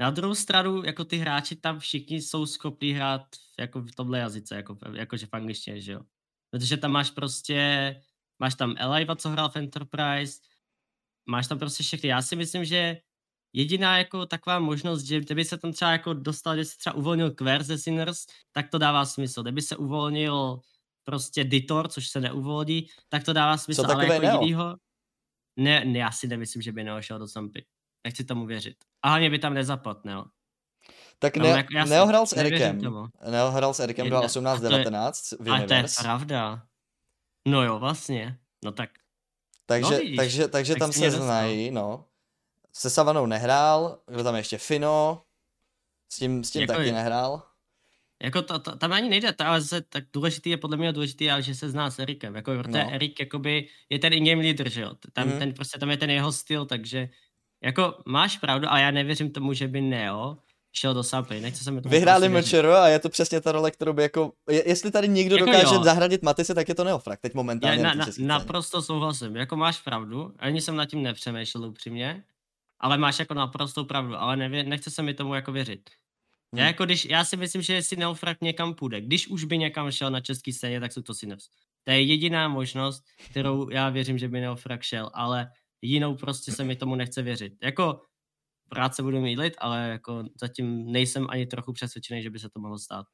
[0.00, 3.26] Na druhou stranu, jako ty hráči tam všichni jsou schopni hrát
[3.58, 6.00] jako v tomhle jazyce, jako, jakože v angličtině, že jo.
[6.50, 7.96] Protože tam máš prostě,
[8.38, 10.40] máš tam Eliva, co hrál v Enterprise,
[11.26, 12.08] máš tam prostě všechny.
[12.08, 12.96] Já si myslím, že
[13.52, 17.30] jediná jako taková možnost, že kdyby se tam třeba jako dostal, že se třeba uvolnil
[17.30, 19.42] Quer ze Sinners, tak to dává smysl.
[19.42, 20.60] Kdyby se uvolnil
[21.04, 23.82] prostě Ditor, což se neuvolí, tak to dává smysl.
[23.82, 24.40] Co ale jako Neo?
[24.40, 24.76] jinýho,
[25.56, 27.64] ne, ne, já si nemyslím, že by Neo šel do Sampy.
[28.04, 28.76] Nechci tomu věřit.
[29.02, 30.24] A hlavně by tam nezapadl, Neo.
[31.18, 32.80] Tak ne, jako Neo hrál s Erikem.
[33.30, 36.66] Neo hrál s Erikem 2018-19 v A to je pravda.
[37.48, 38.38] No jo, vlastně.
[38.64, 38.90] No tak.
[39.66, 42.04] Takže, no takže, takže tak tam se znají, no.
[42.72, 45.22] Se Savanou nehrál, kdo tam ještě Fino,
[46.12, 47.42] s tím, s tím jako, taky nehrál.
[48.22, 51.30] Jako to, to, tam ani nejde, to, ale se, tak důležitý je podle mě důležitý,
[51.30, 52.34] ale že se zná s Erikem.
[52.34, 52.94] Jako, protože no.
[52.94, 54.92] Erik jakoby je ten in-game leader, že jo.
[55.12, 55.38] Tam, mm.
[55.38, 57.08] ten, prostě, tam je ten jeho styl, takže
[57.62, 60.36] jako máš pravdu, ale já nevěřím tomu, že by Neo
[60.72, 63.70] šel do Sampy, nechce se mi to Vyhráli MČR a je to přesně ta role,
[63.70, 65.84] kterou by jako, jestli tady někdo jako dokáže jo.
[65.84, 67.82] zahradit Matise, tak je to Neofrak, teď momentálně.
[67.82, 72.24] Já na, na, naprosto souhlasím, jako máš pravdu, ani jsem nad tím nepřemýšlel upřímně,
[72.80, 75.90] ale máš jako naprostou pravdu, ale nevě, nechce se mi tomu jako věřit.
[76.54, 79.90] Já, jako když, já si myslím, že jestli Neofrak někam půjde, když už by někam
[79.90, 81.44] šel na český scéně, tak jsou to Sinners.
[81.84, 85.50] To je jediná možnost, kterou já věřím, že by Neofrak šel, ale
[85.82, 87.52] jinou prostě se mi tomu nechce věřit.
[87.62, 88.00] Jako
[88.92, 92.78] se budu mýlit, ale jako zatím nejsem ani trochu přesvědčený, že by se to mohlo
[92.78, 93.06] stát.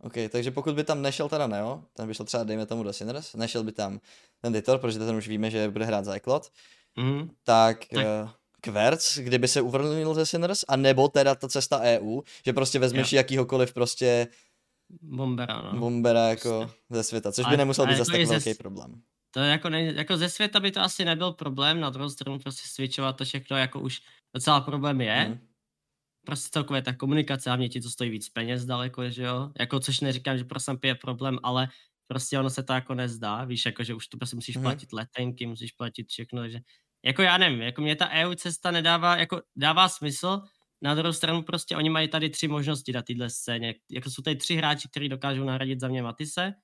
[0.00, 2.92] OK, takže pokud by tam nešel teda Neo, ten by šel třeba, dejme tomu do
[2.92, 4.00] Sinners, nešel by tam
[4.40, 6.52] ten Ditor, protože ten už víme, že bude hrát za Eklot,
[6.96, 7.30] mm.
[7.44, 8.06] tak, tak.
[8.06, 8.30] Uh,
[8.64, 13.12] Kverc, kdyby se uvrnul ze Sinners, a nebo teda ta cesta EU, že prostě vezmeš
[13.12, 13.16] jo.
[13.16, 14.28] jakýhokoliv prostě
[15.02, 15.80] Bombera, no.
[15.80, 16.76] Bombera jako prostě.
[16.90, 19.02] ze světa, což a, by nemusel být zase tak velký ze, problém.
[19.30, 22.68] To jako, ne, jako ze světa by to asi nebyl problém, na druhou stranu prostě
[22.68, 24.00] switchovat to všechno jako už
[24.34, 25.28] docela problém je.
[25.28, 25.38] Mm.
[26.26, 29.50] Prostě celkově ta komunikace, hlavně ti to stojí víc peněz daleko, že jo.
[29.60, 31.68] Jako, což neříkám, že pro Sampy je problém, ale
[32.06, 34.62] prostě ono se to jako nezdá, víš, jako, že už to prostě musíš mm.
[34.62, 36.60] platit letenky, musíš platit všechno, takže
[37.04, 40.42] jako já nevím, jako mě ta EU cesta nedává, jako dává smysl,
[40.82, 43.74] na druhou stranu prostě oni mají tady tři možnosti na téhle scéně.
[43.90, 46.54] Jako jsou tady tři hráči, kteří dokážou nahradit za mě Matise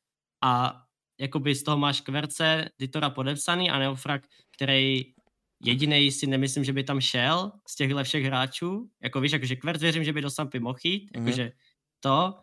[0.44, 0.82] a
[1.20, 4.22] jakoby z toho máš Kverce, Ditora podepsaný a Neofrak,
[4.54, 5.04] který
[5.64, 8.90] jediný si nemyslím, že by tam šel z těchhle všech hráčů.
[9.02, 11.18] Jako víš, jakože Kverc věřím, že by do Sampy mohl jít, mm-hmm.
[11.18, 11.52] jakože
[12.00, 12.34] to,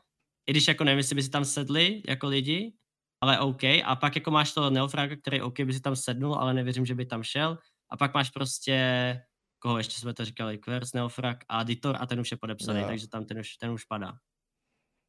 [0.48, 2.74] i když jako nevím, jestli by si tam sedli jako lidi,
[3.22, 3.64] ale OK.
[3.64, 6.96] A pak jako máš to Neofraga, který OK by si tam sednul, ale nevěřím, že
[6.96, 7.58] by tam šel.
[7.90, 9.22] A pak máš prostě,
[9.60, 12.88] koho ještě jsme to říkali, Kverc, Neofrag a Ditor a ten už je podepsaný, no.
[12.88, 14.14] takže tam ten už, ten už padá.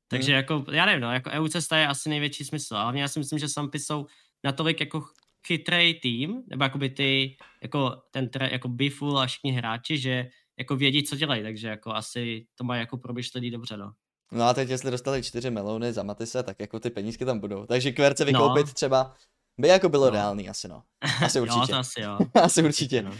[0.08, 0.36] Takže hmm.
[0.36, 2.76] jako, já nevím, no, jako EU cesta je asi největší smysl.
[2.76, 4.06] A hlavně já si myslím, že Sampy jsou
[4.44, 5.04] natolik jako
[5.46, 11.02] chytrý tým, nebo jakoby ty, jako ten jako Biful a všichni hráči, že jako vědí,
[11.02, 13.92] co dělají, takže jako asi to má jako proběšlený dobře, no.
[14.32, 17.66] No a teď jestli dostali čtyři melony za Matise, tak jako ty penízky tam budou.
[17.66, 18.72] Takže kverce vykoupit no.
[18.72, 19.14] třeba
[19.58, 20.10] by jako bylo no.
[20.10, 20.82] reálný asi no.
[21.24, 21.60] Asi určitě.
[21.60, 22.18] jo, to asi jo.
[22.42, 23.02] asi určitě.
[23.02, 23.12] No.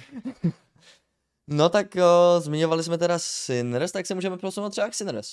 [1.48, 5.28] no tak o, zmiňovali jsme teda Sinners, tak se můžeme posunout třeba k Sinners.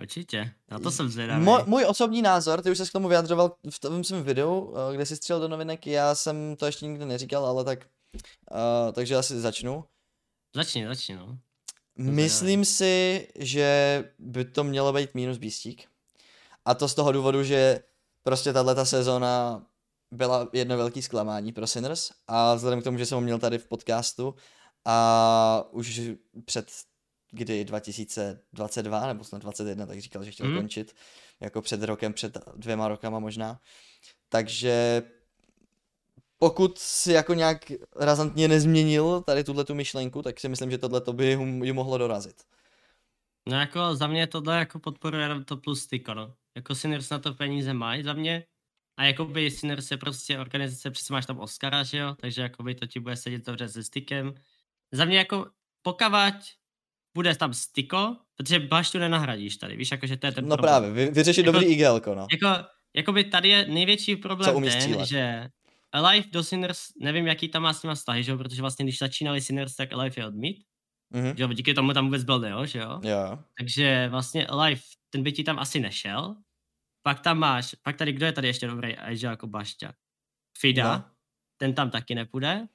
[0.00, 1.44] Určitě, na to jsem zvědavý.
[1.44, 5.06] Mo, můj osobní názor, ty už se k tomu vyjadřoval v tom svém videu, kde
[5.06, 7.78] jsi střel do novinek, já jsem to ještě nikdy neříkal, ale tak,
[8.50, 9.84] uh, takže asi začnu.
[10.56, 11.38] Začni, začni, no.
[11.96, 15.88] Myslím si, že by to mělo být minus Beastík.
[16.64, 17.80] A to z toho důvodu, že
[18.22, 19.62] prostě tahle ta sezóna
[20.12, 23.58] byla jedno velké zklamání pro Sinners a vzhledem k tomu, že jsem ho měl tady
[23.58, 24.34] v podcastu
[24.84, 26.00] a už
[26.44, 26.70] před
[27.30, 30.56] kdy 2022 nebo snad 2021, tak říkal, že chtěl mm.
[30.56, 30.94] končit
[31.40, 33.60] jako před rokem, před dvěma rokama možná.
[34.28, 35.02] Takže
[36.38, 41.00] pokud si jako nějak razantně nezměnil tady tuhle tu myšlenku, tak si myslím, že tohle
[41.00, 42.42] to by ji mohlo dorazit.
[43.48, 46.34] No jako za mě tohle jako podporuje to plus styko, no.
[46.54, 48.44] Jako Sinners na to peníze mají za mě.
[49.02, 52.86] A jakoby Sinners je prostě organizace, přesně máš tam Oscara, že jo, takže jakoby to
[52.86, 54.34] ti bude sedět dobře se stykem.
[54.92, 55.46] Za mě jako
[55.82, 56.34] pokavať
[57.14, 60.70] bude tam styko, protože baštu nenahradíš tady, víš, jakože to je ten No problém.
[60.82, 62.26] právě, vy, vyřešit jako, dobrý IGL, no.
[62.32, 65.08] Jako, jakoby tady je největší problém ten, střílet?
[65.08, 65.48] že
[65.92, 68.98] Alive do Sinners, nevím, jaký tam má s nima vztahy, že jo, protože vlastně když
[68.98, 70.64] začínali Sinners, tak Alive je odmít.
[71.14, 71.34] Mm-hmm.
[71.36, 73.00] Že jo, díky tomu tam vůbec byl Neo, že jo?
[73.04, 73.38] Jo.
[73.58, 76.36] Takže vlastně Alive, ten by ti tam asi nešel.
[77.02, 79.92] Pak tam máš, pak tady, kdo je tady ještě dobrý že jako Bašťa?
[80.58, 81.04] Fida, no.
[81.56, 82.68] ten tam taky nepůjde,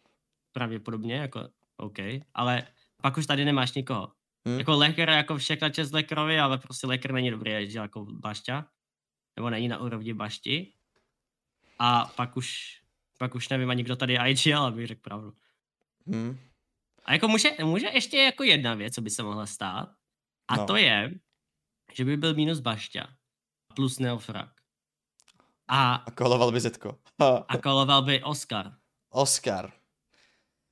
[0.51, 1.97] pravděpodobně, jako OK,
[2.33, 2.63] ale
[3.01, 4.11] pak už tady nemáš nikoho.
[4.45, 4.59] Hmm.
[4.59, 8.67] Jako Leker, jako všechna čest Lekerovi, ale prostě Leker není dobrý jezdil jako Bašťa.
[9.35, 10.73] Nebo není na úrovni Bašti.
[11.79, 12.81] A pak už,
[13.17, 15.33] pak už nevím ani kdo tady je IGL, abych řekl pravdu.
[16.07, 16.39] Hmm.
[17.05, 19.89] A jako může, může ještě jako jedna věc, co by se mohla stát.
[20.47, 20.65] A no.
[20.65, 21.11] to je,
[21.93, 23.16] že by byl minus Bašťa
[23.77, 24.49] plus Neofrak.
[25.69, 26.97] A, a koloval by Zetko.
[27.47, 28.73] a koloval by Oscar.
[29.09, 29.71] Oscar.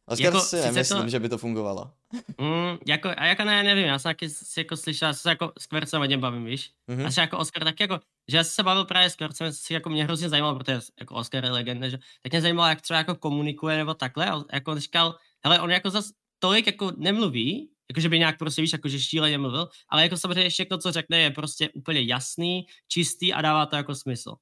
[0.06, 1.10] Oscar jako, si nemyslím, to...
[1.10, 1.92] že by to fungovalo.
[2.38, 5.54] Mm, jako, a jako ne, nevím, já jsem taky si jako slyšel, já se jako
[5.60, 6.72] s Kvercem hodně bavím, víš?
[6.90, 7.06] Mm-hmm.
[7.06, 9.74] A se jako Oscar taky jako, že já jsem se bavil právě s Kvercem, si
[9.74, 12.98] jako mě hrozně zajímalo, protože jako Oscar je legenda, že tak mě zajímalo, jak třeba
[12.98, 18.10] jako komunikuje nebo takhle, a jako říkal, hele, on jako zas tolik jako nemluví, jakože
[18.10, 21.70] by nějak prostě, víš, jakože šíleně mluvil, ale jako samozřejmě všechno, co řekne, je prostě
[21.70, 24.36] úplně jasný, čistý a dává to jako smysl.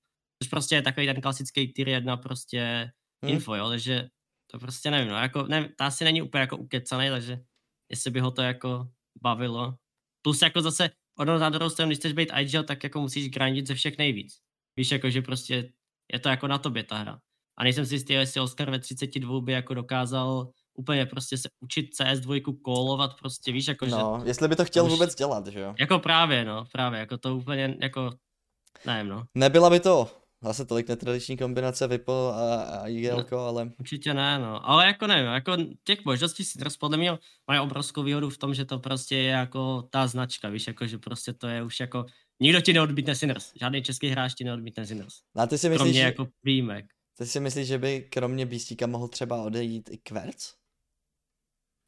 [0.44, 2.92] Což prostě je takový ten klasický tier 1 prostě
[3.26, 3.34] hmm.
[3.34, 4.08] info, jo, takže
[4.52, 7.40] to prostě nevím, no, jako, nevím, ta asi není úplně jako ukecaný, takže
[7.92, 8.88] jestli by ho to jako
[9.22, 9.76] bavilo.
[10.22, 13.68] Plus jako zase, ono na druhou stranu, když chceš být IGL, tak jako musíš grindit
[13.68, 14.34] ze všech nejvíc.
[14.78, 15.74] Víš, jako, že prostě
[16.14, 17.20] je to jako na tobě ta hra.
[17.58, 21.90] A nejsem si jistý, jestli Oscar ve 32 by jako dokázal úplně prostě se učit
[22.00, 25.60] CS2 kolovat prostě, víš, jako No, že, jestli by to chtěl už, vůbec dělat, že
[25.60, 25.76] jo?
[25.80, 28.12] Jako právě, no, právě, jako to úplně, jako,
[28.86, 29.24] nevím, no.
[29.36, 33.72] Nebyla by to zase tolik netradiční kombinace Vipo a, a IGL, no, ale...
[33.80, 34.70] Určitě ne, no.
[34.70, 38.54] Ale jako nevím, jako těch možností si teraz podle mě mají obrovskou výhodu v tom,
[38.54, 42.06] že to prostě je jako ta značka, víš, jako že prostě to je už jako...
[42.40, 43.52] Nikdo ti neodbítne Sinners.
[43.60, 45.16] Žádný český hráč ti neodbítne Sinners.
[45.36, 46.06] No a ty si myslíš, Kromě že...
[46.06, 46.86] jako výjimek.
[47.18, 50.54] Ty si myslíš, že by kromě Bístíka mohl třeba odejít i Kverc?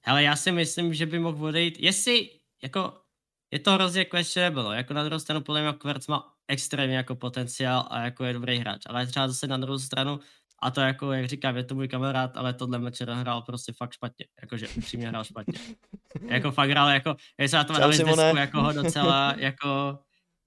[0.06, 2.30] Ale já si myslím, že by mohl odejít, jestli,
[2.64, 2.94] jako,
[3.54, 7.88] je to hrozně questionable, jako na druhou stranu podle mě Kverc má extrémně jako potenciál
[7.90, 10.20] a jako je dobrý hráč, ale třeba zase na druhou stranu,
[10.62, 13.94] a to jako, jak říkám, je to můj kamarád, ale tohle mečer hrál prostě fakt
[13.94, 15.60] špatně, jakože upřímně hrál špatně.
[16.30, 20.00] jako fakt hrál, jako, když se na to dali desku, jako ho docela, jako,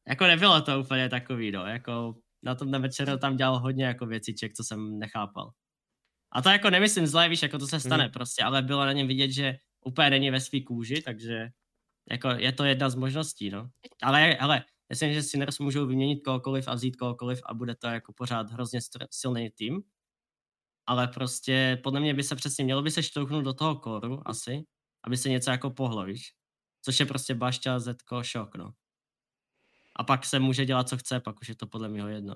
[0.08, 4.54] jako nebylo to úplně takový, no, jako na tom večeru tam dělal hodně jako věciček,
[4.54, 5.50] co jsem nechápal.
[6.32, 8.12] A to jako nemyslím zle, víš, jako to se stane mm.
[8.12, 11.48] prostě, ale bylo na něm vidět, že úplně není ve svý kůži, takže
[12.10, 13.70] jako je to jedna z možností, no.
[14.02, 18.12] Ale, ale myslím, že Sinners můžou vyměnit kohokoliv a vzít kohokoliv a bude to jako
[18.12, 19.82] pořád hrozně silný tým.
[20.86, 24.64] Ale prostě podle mě by se přesně mělo by se štouknout do toho koru asi,
[25.04, 26.32] aby se něco jako pohlo, víš.
[26.82, 28.72] Což je prostě Bašťa, Zetko, šok, no.
[29.96, 32.34] A pak se může dělat, co chce, pak už je to podle mě jedno.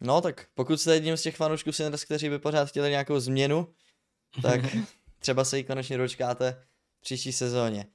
[0.00, 3.68] No tak pokud jste jedním z těch fanoušků Sinners, kteří by pořád chtěli nějakou změnu,
[4.42, 4.60] tak
[5.18, 6.62] třeba se jí konečně dočkáte
[7.00, 7.86] příští sezóně.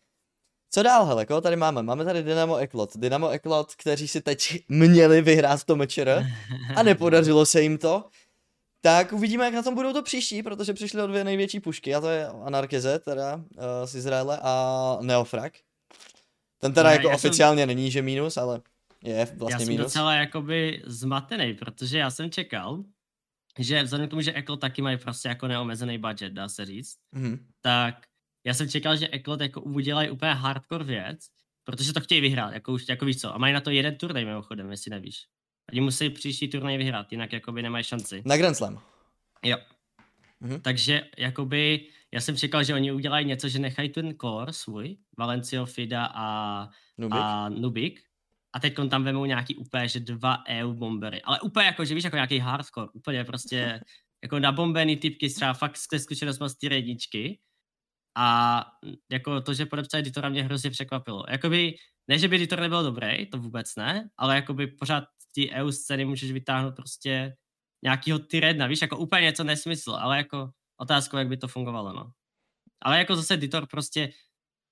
[0.74, 1.84] Co dál, hele, koho tady máme?
[1.84, 2.98] Máme tady Dynamo Eklot.
[2.98, 6.26] Dynamo Eklot, kteří si teď měli vyhrát to mečer
[6.76, 8.06] a nepodařilo se jim to.
[8.82, 12.02] Tak uvidíme, jak na tom budou to příští, protože přišly o dvě největší pušky, a
[12.02, 13.44] to je Anarkeze, teda uh,
[13.86, 15.54] z Izraele, a Neofrak.
[16.60, 17.68] Ten teda ne, jako oficiálně jsem...
[17.68, 18.62] není, že mínus, ale
[19.04, 19.86] je vlastně Já jsem minus.
[19.86, 22.84] docela jakoby zmatený, protože já jsem čekal,
[23.60, 26.98] že vzhledem k tomu, že Eklo taky mají prostě jako neomezený budget, dá se říct,
[27.16, 27.40] mm-hmm.
[27.62, 28.08] tak
[28.44, 31.28] já jsem čekal, že Eklo jako udělají úplně hardcore věc,
[31.64, 34.26] protože to chtějí vyhrát, jako už, jako víš co, a mají na to jeden turnaj
[34.26, 35.26] mimochodem, jestli nevíš.
[35.72, 38.22] Oni musí příští turnaj vyhrát, jinak jakoby nemají šanci.
[38.26, 38.82] Na Grand Slam.
[39.44, 39.58] Jo.
[40.42, 40.62] Mm-hmm.
[40.62, 45.66] Takže jakoby, já jsem čekal, že oni udělají něco, že nechají ten core svůj, Valencio,
[45.66, 48.02] Fida a Nubik, a Nubik
[48.54, 52.04] a teď tam vemou nějaký úplně, že dva EU bombery, ale úplně jako, že víš,
[52.04, 53.82] jako nějaký hardcore, úplně prostě
[54.24, 57.40] jako nabombený typky, třeba fakt z zkušenost z ty jedničky.
[58.18, 58.66] A
[59.12, 61.26] jako to, že podepsali Editora mě hrozně překvapilo.
[61.30, 61.76] Jakoby,
[62.08, 65.04] ne, že by Editor nebyl dobrý, to vůbec ne, ale jakoby pořád
[65.36, 67.36] ty EU scény můžeš vytáhnout prostě
[67.84, 72.12] nějakýho Tyredna, víš, jako úplně něco nesmysl, ale jako otázka, jak by to fungovalo, no.
[72.82, 74.10] Ale jako zase Ditor prostě,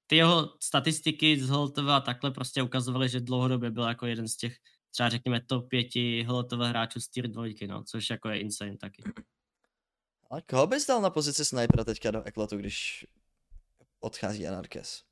[0.09, 4.57] ty jeho statistiky z Holtova takhle prostě ukazovaly, že dlouhodobě byl jako jeden z těch,
[4.91, 9.03] třeba řekněme top pěti Holtova hráčů z tier dvojky, no, což jako je insane taky.
[10.31, 13.05] A koho bys dal na pozici snipera teďka do Eklotu, když
[13.99, 15.03] odchází Anarkes?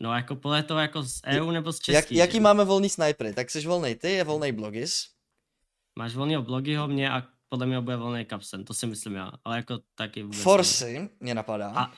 [0.00, 1.94] No jako podle toho jako z EU nebo z Český.
[1.94, 2.40] Jak, jaký že?
[2.40, 3.34] máme volný snipery?
[3.34, 5.08] Tak jsi volný ty, je volný Blogis.
[5.98, 9.56] Máš volného Blogyho, mě a podle mě bude volný Kapsen, to si myslím já, ale
[9.56, 11.72] jako taky vůbec Forsy mě napadá.
[11.76, 11.92] A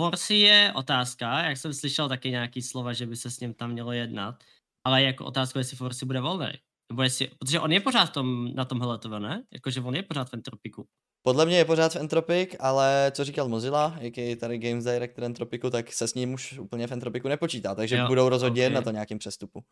[0.00, 3.70] Forsy je otázka, jak jsem slyšel taky nějaký slova, že by se s ním tam
[3.70, 4.44] mělo jednat,
[4.86, 6.52] ale jako otázka, jestli Forsy bude volný.
[6.92, 9.44] Nebo jestli, protože on je pořád tom, na tom hletově, ne?
[9.52, 10.88] Jakože on je pořád v Entropiku.
[11.22, 15.70] Podle mě je pořád v Entropic, ale co říkal Mozilla, jaký tady Games Director Entropiku,
[15.70, 18.74] tak se s ním už úplně v Entropiku nepočítá, takže jo, budou rozhodně okay.
[18.74, 19.64] na to nějakým přestupu.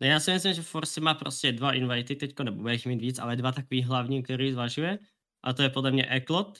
[0.00, 3.00] No já si myslím, že Force má prostě dva invity teďko, nebo bude jich mít
[3.00, 4.98] víc, ale dva takový hlavní, který zvažuje.
[5.44, 6.58] A to je podle mě Eklot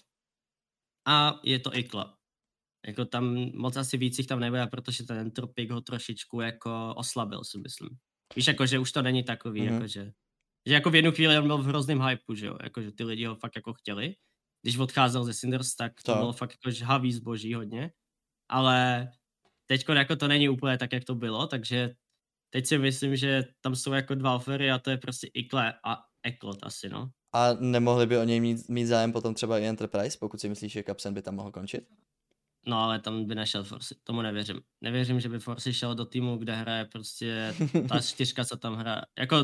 [1.06, 2.19] a je to Ikla.
[2.86, 7.44] Jako tam moc asi víc jich tam nebude, protože ten Entropik ho trošičku jako oslabil,
[7.44, 7.88] si myslím.
[8.36, 9.72] Víš, jako, že už to není takový, mm-hmm.
[9.72, 10.12] jako, že,
[10.66, 13.04] že jako v jednu chvíli on byl v hrozném hypeu, že jo, jako, že ty
[13.04, 14.14] lidi ho fakt jako chtěli.
[14.62, 16.18] Když odcházel ze Cinders, tak to, to.
[16.18, 17.92] bylo fakt jako žhavý zboží hodně,
[18.48, 19.08] ale
[19.66, 21.94] teď jako to není úplně tak, jak to bylo, takže
[22.50, 25.96] teď si myslím, že tam jsou jako dva ofery a to je prostě Ikle a
[26.22, 27.10] Eklot asi, no.
[27.32, 30.72] A nemohli by o něj mít, mít zájem potom třeba i Enterprise, pokud si myslíš,
[30.72, 31.88] že Capsen by tam mohl končit?
[32.66, 34.60] No ale tam by nešel Forsi, tomu nevěřím.
[34.80, 37.54] Nevěřím, že by Forsi šel do týmu, kde hraje prostě
[37.88, 39.02] ta čtyřka, co tam hraje.
[39.18, 39.36] Jako,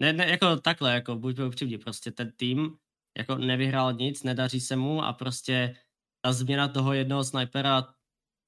[0.00, 2.76] ne, ne, jako takhle, jako buďme upřímní, prostě ten tým
[3.18, 5.76] jako nevyhrál nic, nedaří se mu a prostě
[6.24, 7.94] ta změna toho jednoho snipera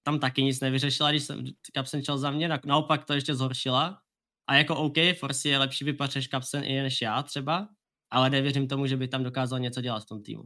[0.02, 4.02] tam taky nic nevyřešila, když jsem Kapsen šel za mě, naopak to ještě zhoršila.
[4.46, 7.68] A jako OK, Forsi je lepší vypač než Kapsen i než já třeba,
[8.10, 10.44] ale nevěřím tomu, že by tam dokázal něco dělat v tom týmu.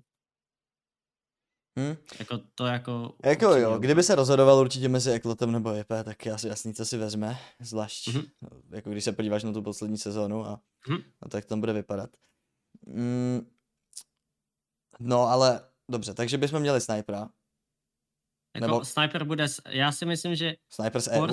[1.76, 1.96] Hmm.
[2.18, 3.14] Jako to jako...
[3.24, 6.84] Jako jo, kdyby se rozhodoval určitě mezi Eklotem nebo JP, tak je asi jasný, co
[6.86, 8.30] si vezme, zvlášť mm-hmm.
[8.70, 11.04] jako když se podíváš na tu poslední sezónu a, mm-hmm.
[11.22, 12.10] a tak tam bude vypadat.
[12.86, 13.50] Mm,
[15.00, 17.28] no ale dobře, takže bychom měli snipera,
[18.54, 18.84] jako Nebo...
[18.84, 21.26] Sniper bude, já si myslím, že Sniper z EU?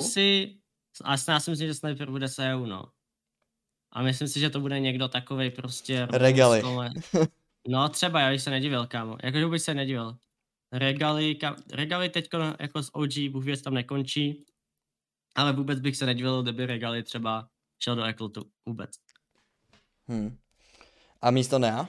[1.04, 2.84] a já si myslím, že Sniper bude z EU, no.
[3.92, 6.06] A myslím si, že to bude někdo takovej prostě...
[6.10, 6.62] Regali.
[7.68, 9.16] No třeba, já bych se nedivil, kámo.
[9.22, 10.16] Jakože bych se nedivil.
[10.72, 12.28] Regali, ka, Regali teď
[12.60, 14.44] jako z OG, Bůh věc tam nekončí,
[15.34, 18.42] ale vůbec bych se nedivil, kdyby Regali třeba šel do Eklotu.
[18.66, 18.90] Vůbec.
[20.08, 20.36] Hmm.
[21.20, 21.88] A místo Nea?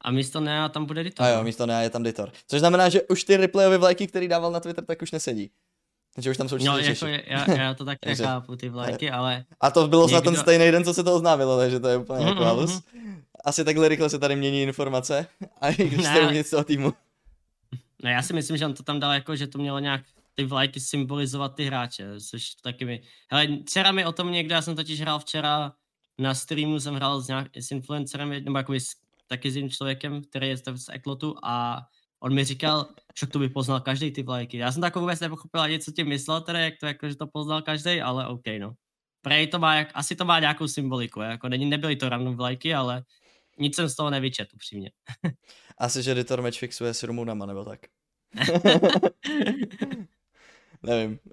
[0.00, 1.26] A místo Nea tam bude Ditor.
[1.26, 2.32] A jo, místo Nea je tam Ditor.
[2.46, 5.50] Což znamená, že už ty replayové vlajky, který dával na Twitter, tak už nesedí.
[6.14, 9.44] Takže už tam jsou No, jako je, já, já, to tak nechápu, ty vlajky, ale...
[9.60, 10.20] A to bylo někdo...
[10.20, 12.82] ten stejný den, co se to oznámilo, takže to je úplně mm, jako mm, halus.
[13.44, 15.26] Asi takhle rychle se tady mění informace
[15.60, 16.92] a i když jste uvnitř toho týmu.
[18.02, 20.04] No já si myslím, že on to tam dal jako, že to mělo nějak
[20.34, 23.02] ty vlajky symbolizovat ty hráče, což taky mi...
[23.30, 25.72] Hele, včera mi o tom někdo, já jsem totiž hrál včera
[26.18, 28.94] na streamu, jsem hrál s, nějak, s influencerem, nebo jako s
[29.26, 31.82] taky s jiným člověkem, který je z Eklotu a
[32.20, 32.86] on mi říkal,
[33.20, 34.56] že to by poznal každý ty vlajky.
[34.56, 37.26] Já jsem tak vůbec nepochopil ani, co tím myslel, teda, jak to, jako, že to
[37.26, 38.74] poznal každý, ale OK, no.
[39.22, 42.74] Prej to má, jak, asi to má nějakou symboliku, jako není, nebyly to random vlajky,
[42.74, 43.04] ale
[43.58, 44.90] nic jsem z toho nevyčet, upřímně.
[45.78, 47.80] asi, že editor match fixuje s Rumunama, nebo tak.
[50.82, 51.18] Nevím.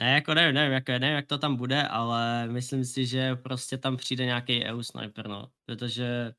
[0.00, 3.78] Ne, jako nevím, nevím, jako, nevím, jak to tam bude, ale myslím si, že prostě
[3.78, 5.50] tam přijde nějaký EU sniper, no.
[5.66, 6.34] Protože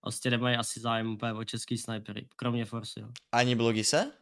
[0.00, 3.08] prostě nemají asi zájem úplně o český snipery, kromě Force, jo.
[3.32, 4.12] Ani Blogise?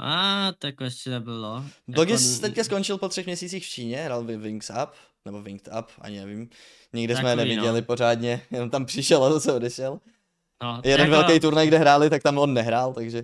[0.00, 1.64] A, tak ještě nebylo.
[1.88, 2.40] Blogis jako...
[2.40, 4.90] teďka skončil po třech měsících v Číně, hrál by Wings Up,
[5.24, 6.48] nebo Winged Up, ani nevím.
[6.92, 7.86] Nikde jsme je neviděli no.
[7.86, 10.00] pořádně, jenom tam přišel a zase odešel.
[10.62, 11.10] No, Jeden jako...
[11.10, 13.22] velký turnaj, kde hráli, tak tam on nehrál, takže...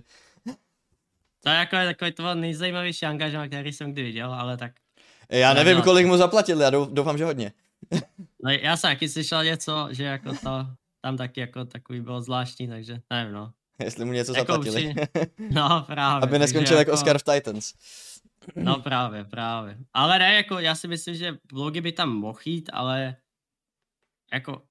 [1.43, 4.73] To je jako takový to nejzajímavější angažma, který jsem kdy viděl, ale tak...
[5.31, 7.53] Já nevím, kolik mu zaplatil, já doufám, že hodně.
[8.43, 10.67] no, já jsem taky slyšel něco, že jako to
[11.01, 13.53] tam taky jako takový bylo zvláštní, takže nevím, no.
[13.79, 14.95] Jestli mu něco jako zaplatili.
[14.95, 15.27] Při...
[15.51, 16.23] No, právě.
[16.23, 17.73] Aby neskončil jako Oscar v Titans.
[18.57, 19.79] No právě, právě.
[19.93, 23.17] Ale ne, jako já si myslím, že blogy by tam mohl jít, ale
[24.33, 24.63] jako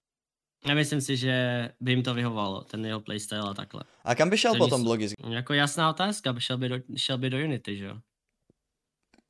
[0.65, 3.83] Nemyslím si, že by jim to vyhovalo, ten jeho playstyle a takhle.
[4.03, 5.09] A kam by šel to potom blogy?
[5.29, 7.97] Jako jasná otázka, šel by do, šel by do Unity, že jo?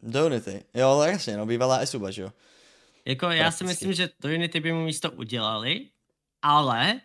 [0.03, 2.29] Do Unity, jo, tak jasně, no, bývalá Esuba, že jo?
[3.05, 5.89] Jako já si myslím, že do Unity by mu místo udělali,
[6.41, 7.01] ale,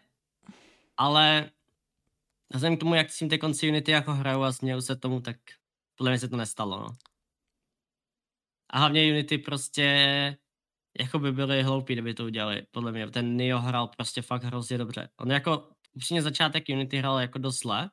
[0.96, 1.50] ale
[2.54, 5.20] vzhledem k tomu, jak s tím ty konci Unity jako hrajou a smějou se tomu,
[5.20, 5.36] tak
[5.96, 6.88] podle mě se to nestalo, no.
[8.70, 9.84] A hlavně Unity prostě
[10.98, 13.10] jako by byli hloupí, kdyby to udělali, podle mě.
[13.10, 15.08] Ten Neo hrál prostě fakt hrozně dobře.
[15.20, 17.90] On jako, upřímně začátek Unity hrál jako dost zle,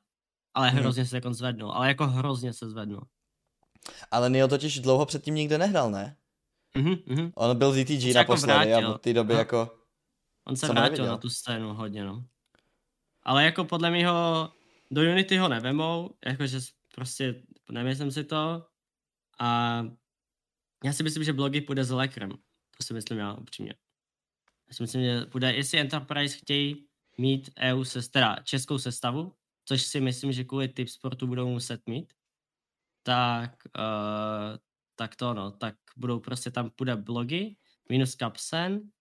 [0.54, 0.80] ale hmm.
[0.80, 3.02] hrozně se jako zvednul, ale jako hrozně se zvednul.
[4.12, 6.18] Ale Neo totiž dlouho předtím nikde nehrál, ne?
[6.78, 7.32] Mhm, mhm.
[7.36, 9.40] On byl v DTG naposledy a od té doby no.
[9.40, 9.80] jako...
[10.48, 11.06] On se vrátil neviděl.
[11.06, 12.26] na tu scénu hodně, no.
[13.24, 14.50] Ale jako podle mě ho
[14.92, 16.60] do Unity ho nevemou, jakože
[16.96, 18.66] prostě nemyslím si to.
[19.40, 19.82] A
[20.86, 22.30] já si myslím, že blogy půjde s Lekrem.
[22.78, 23.74] To si myslím já upřímně.
[24.68, 29.82] Já si myslím, že půjde, jestli Enterprise chtějí mít EU se, teda českou sestavu, což
[29.82, 32.14] si myslím, že kvůli typ sportu budou muset mít,
[33.04, 34.58] tak, uh,
[34.96, 37.56] tak to no, tak budou prostě tam půjde blogy,
[37.90, 38.92] minus Capsen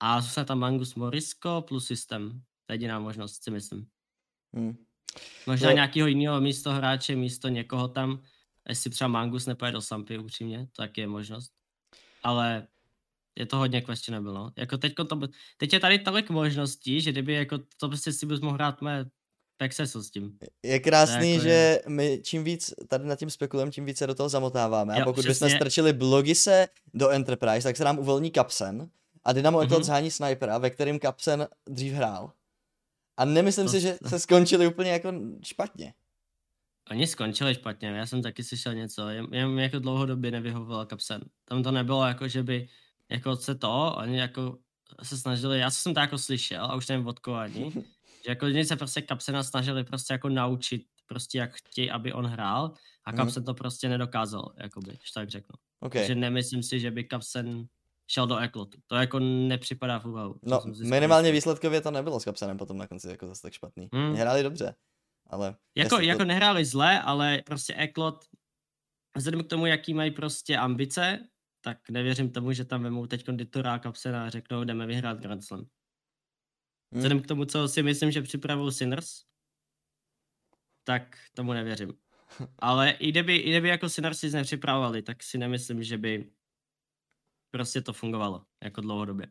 [0.00, 2.42] a zůstane tam Mangus Morisko plus systém.
[2.66, 3.86] To je jediná možnost, si myslím.
[4.54, 4.84] Hmm.
[5.46, 5.74] Možná no.
[5.74, 8.22] nějakého jiného místo hráče, místo někoho tam,
[8.68, 11.52] jestli třeba Mangus nepojede do Sampy upřímně, tak je možnost.
[12.22, 12.66] Ale
[13.36, 14.52] je to hodně questionable, no.
[14.56, 15.20] Jako teďko to,
[15.56, 19.04] teď je tady tolik možností, že kdyby jako to prostě si bys mohl hrát mé
[19.56, 20.38] Pexesu s tím.
[20.62, 21.82] Je krásný, jako že je...
[21.88, 24.94] my čím víc tady nad tím spekulujeme, tím víc se do toho zamotáváme.
[24.94, 25.46] Jo, a pokud přesně.
[25.46, 28.90] bychom strčili Blogise do Enterprise, tak se nám uvolní Kapsen
[29.24, 29.64] a Dynamo mm-hmm.
[29.64, 32.32] Eklot zhání snipera, ve kterým Kapsen dřív hrál.
[33.16, 35.94] A nemyslím to, si, že se skončili úplně jako špatně.
[36.90, 41.24] Oni skončili špatně, já jsem taky slyšel něco, jen jako dlouhodobě nevyhovoval Kapsen.
[41.44, 42.68] Tam to nebylo jako, že by
[43.08, 44.58] jako se to, oni jako
[45.02, 47.72] se snažili, já jsem to jako slyšel a už nevím od koho ani,
[48.24, 52.26] že jako oni se prostě Kapsena snažili prostě jako naučit, prostě jak chtějí, aby on
[52.26, 52.72] hrál
[53.04, 53.16] a mhm.
[53.16, 53.46] Kapsen mm.
[53.46, 55.54] to prostě nedokázal, jakoby, když tak řeknu.
[55.80, 56.00] Okay.
[56.00, 57.66] Takže nemyslím si, že by Kapsen
[58.06, 58.78] šel do Eklotu.
[58.86, 60.34] To jako nepřipadá v úvahu.
[60.42, 63.88] No, minimálně výsledkově to nebylo s Kapsenem potom na konci jako zase tak špatný.
[63.92, 64.14] Mm.
[64.14, 64.74] Hráli dobře,
[65.32, 65.56] ale...
[65.74, 66.00] Jako, to...
[66.00, 68.24] jako nehráli zle, ale prostě Eklot,
[69.16, 71.28] vzhledem k tomu, jaký mají prostě ambice,
[71.60, 75.60] tak nevěřím tomu, že tam vemou teď konditora Kapsena a řeknou, jdeme vyhrát Grand Slam.
[75.60, 75.68] Hmm.
[76.98, 79.24] Vzhledem k tomu, co si myslím, že připravují Sinners,
[80.84, 81.94] tak tomu nevěřím.
[82.58, 86.30] Ale i kdyby, i kdyby jako Sinners si nepřipravovali, tak si nemyslím, že by
[87.50, 89.26] prostě to fungovalo jako dlouhodobě.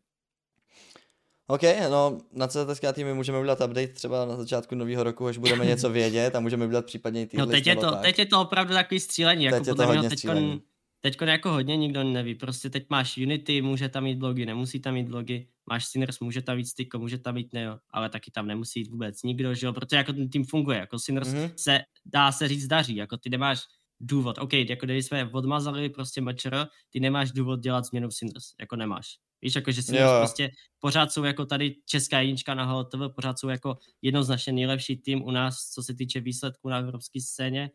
[1.51, 5.65] OK, no na CTSK týmy můžeme udělat update třeba na začátku nového roku, až budeme
[5.65, 8.73] něco vědět a můžeme udělat případně i No teď je, to, teď je to opravdu
[8.73, 10.61] takový střílení, jako teď podle mě teďkon,
[11.01, 14.93] teď jako hodně nikdo neví, prostě teď máš Unity, může tam mít blogy, nemusí tam
[14.93, 18.47] mít blogy, máš Sinners, může tam mít Styko, může tam mít Neo, ale taky tam
[18.47, 21.51] nemusí jít vůbec nikdo, že jo, protože jako ten tým funguje, jako Sinners mm-hmm.
[21.55, 23.59] se, dá se říct, daří, jako ty nemáš
[23.99, 28.45] důvod, OK, jako kdyby jsme odmazali prostě mačer, ty nemáš důvod dělat změnu v Sinners,
[28.59, 29.17] jako nemáš.
[29.41, 33.49] Víš, jako že Sinners prostě pořád jsou jako tady česká jednička na HLTV, pořád jsou
[33.49, 37.71] jako jednoznačně nejlepší tým u nás, co se týče výsledků na evropské scéně.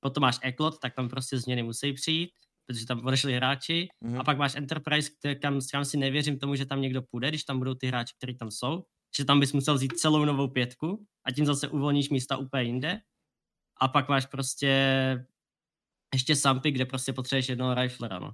[0.00, 2.30] Potom máš Eklot, tak tam prostě změny musí přijít
[2.70, 4.20] protože tam odešli hráči mm-hmm.
[4.20, 7.44] a pak máš Enterprise, který, kam, kam si nevěřím tomu, že tam někdo půjde, když
[7.44, 8.84] tam budou ty hráči, kteří tam jsou,
[9.16, 13.00] že tam bys musel vzít celou novou pětku a tím zase uvolníš místa úplně jinde
[13.80, 14.68] a pak máš prostě
[16.14, 18.32] ještě Sampy, kde prostě potřebuješ jednoho riflera, no.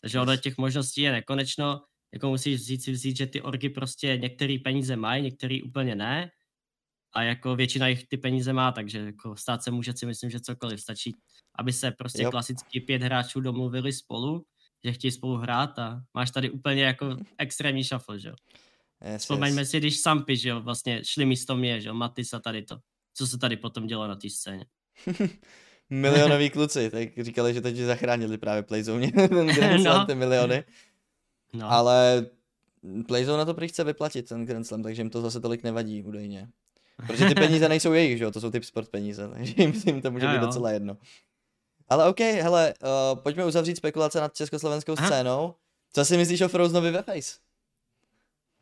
[0.00, 1.82] Takže ono těch možností je nekonečno,
[2.12, 6.30] jako musíš vzít si vzít, že ty orgy prostě některé peníze mají, některé úplně ne
[7.14, 10.40] a jako většina jich ty peníze má, takže jako stát se může si myslím, že
[10.40, 11.16] cokoliv stačí,
[11.58, 12.30] aby se prostě jo.
[12.30, 14.44] klasicky pět hráčů domluvili spolu,
[14.84, 18.34] že chtějí spolu hrát a máš tady úplně jako extrémní shuffle, že jo.
[19.12, 19.70] Yes, Vzpomeňme yes.
[19.70, 22.78] si, když Sampy, že jo, vlastně šli místo mě, že jo, Matis a tady to.
[23.14, 24.66] Co se tady potom dělo na té scéně?
[25.90, 29.46] Milionoví kluci, tak říkali, že teď zachránili právě Playzone, ten
[29.84, 30.06] no.
[30.06, 30.64] ty miliony.
[31.52, 31.72] No.
[31.72, 32.26] Ale
[33.06, 36.02] Playzone na to prý chce vyplatit ten Grand Slam, takže jim to zase tolik nevadí
[36.02, 36.48] údajně.
[37.06, 40.02] Protože ty peníze nejsou jejich, že jo, to jsou ty sport peníze, takže jim, jim
[40.02, 40.46] to může jo, být jo.
[40.46, 40.96] docela jedno.
[41.88, 45.06] Ale OK, hele, uh, pojďme uzavřít spekulace nad československou Aha.
[45.06, 45.54] scénou.
[45.92, 47.38] Co si myslíš o Frozenovi ve Face?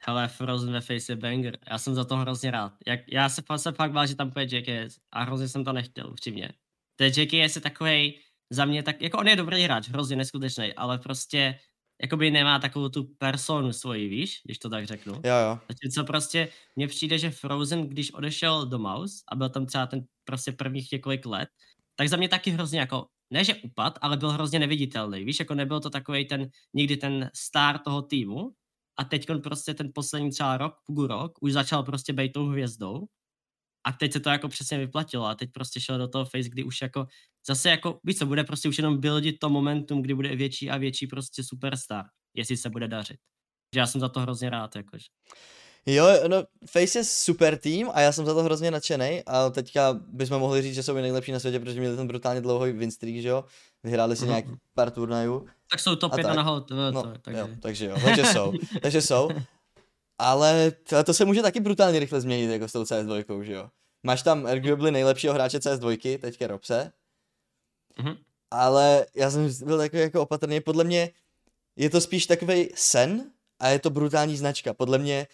[0.07, 1.59] Hele, Frozen ve Face je banger.
[1.71, 2.73] Já jsem za to hrozně rád.
[2.87, 6.11] Jak, já se, se fakt bál, že tam půjde JKS a hrozně jsem to nechtěl,
[6.11, 6.53] upřímně.
[6.97, 8.19] Ten JKS je takový
[8.51, 11.59] za mě tak, jako on je dobrý hráč, hrozně neskutečný, ale prostě
[12.03, 15.15] jakoby nemá takovou tu personu svoji, víš, když to tak řeknu.
[15.15, 15.59] Jo, jo.
[15.95, 20.05] Co prostě, mně přijde, že Frozen, když odešel do Mouse a byl tam třeba ten
[20.25, 21.49] prostě prvních několik let,
[21.97, 25.55] tak za mě taky hrozně jako, ne že upad, ale byl hrozně neviditelný, víš, jako
[25.55, 28.51] nebyl to takový ten, nikdy ten star toho týmu
[28.99, 33.07] a teď prostě ten poslední třeba rok, půl rok, už začal prostě být tou hvězdou
[33.87, 36.65] a teď se to jako přesně vyplatilo a teď prostě šel do toho face, kdy
[36.65, 37.07] už jako
[37.47, 40.77] zase jako, víš co, bude prostě už jenom buildit to momentum, kdy bude větší a
[40.77, 42.05] větší prostě superstar,
[42.37, 43.17] jestli se bude dařit.
[43.75, 45.05] Že já jsem za to hrozně rád, jakože.
[45.87, 49.93] Jo, no, Face je super tým a já jsem za to hrozně nadšený a teďka
[49.93, 52.91] bychom mohli říct, že jsou i nejlepší na světě, protože měli ten brutálně dlouhý win
[52.91, 53.45] streak, že jo,
[53.83, 54.29] vyhráli si uh-huh.
[54.29, 57.41] nějaký pár turnajů Tak jsou to pět a nahol, to, no, to, takže.
[57.41, 58.53] Jo, takže jo, takže jsou,
[58.83, 59.29] takže jsou.
[60.21, 63.71] Ale to, to se může taky brutálně rychle změnit jako s tou CS2, že jo.
[64.03, 66.93] Máš tam arguably nejlepšího hráče CS2, teďka Robse.
[67.99, 68.17] Mm-hmm.
[68.51, 71.11] Ale já jsem byl takový jako opatrný, podle mě
[71.77, 74.75] je to spíš takový sen a je to brutální značka.
[74.75, 75.27] Podle mě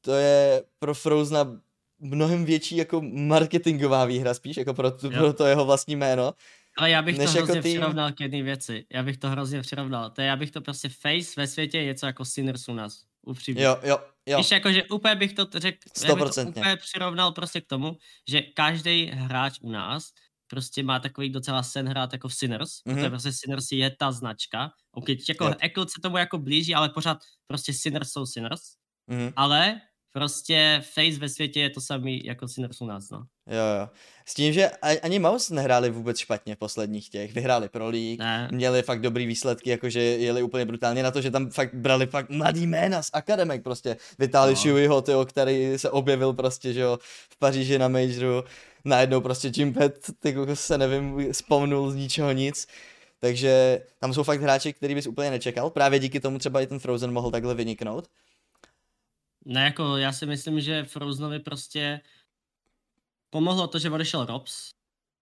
[0.00, 1.60] to je pro Frozena
[1.98, 6.32] mnohem větší jako marketingová výhra spíš, jako pro, tu, pro to jeho vlastní jméno.
[6.78, 7.62] Ale já bych to hrozně jako tým...
[7.62, 8.84] přirovnal k jedné věci.
[8.92, 10.10] Já bych to hrozně přirovnal.
[10.10, 13.02] To je, já bych to prostě face ve světě je něco jako Sinners u nás.
[13.22, 13.62] Upřímně.
[13.62, 14.38] Jo, jo, jo.
[14.38, 17.96] Víš, jako, že úplně bych to řekl, to úplně přirovnal prostě k tomu,
[18.28, 20.04] že každý hráč u nás
[20.46, 22.94] prostě má takový docela sen hrát jako v Sinners, mm-hmm.
[22.94, 24.70] protože prostě Sinners je ta značka.
[24.92, 25.88] Ok, jako yep.
[25.88, 28.60] Se tomu jako blíží, ale pořád prostě Sinners jsou Sinners.
[29.10, 29.32] Mm-hmm.
[29.36, 29.80] Ale
[30.16, 33.18] prostě Face ve světě je to samý jako Sinners u nás, no.
[33.46, 33.88] Jo, jo.
[34.26, 34.70] S tím, že
[35.02, 37.34] ani Mouse nehráli vůbec špatně v posledních těch.
[37.34, 38.48] Vyhráli pro League, ne.
[38.52, 42.30] měli fakt dobrý výsledky, jakože jeli úplně brutálně na to, že tam fakt brali fakt
[42.30, 43.96] mladý jména z akademek prostě.
[44.18, 44.56] Vitali no.
[44.56, 46.98] Shuiho, tyjo, který se objevil prostě, že jo,
[47.30, 48.44] v Paříži na Majoru.
[48.84, 52.66] Najednou prostě Jimpet, ty se nevím, spomnul z ničeho nic.
[53.20, 55.70] Takže tam jsou fakt hráči, který bys úplně nečekal.
[55.70, 58.08] Právě díky tomu třeba i ten Frozen mohl takhle vyniknout.
[59.46, 62.00] Ne, jako já si myslím, že Frozenovi prostě
[63.30, 64.70] pomohlo to, že odešel Robs.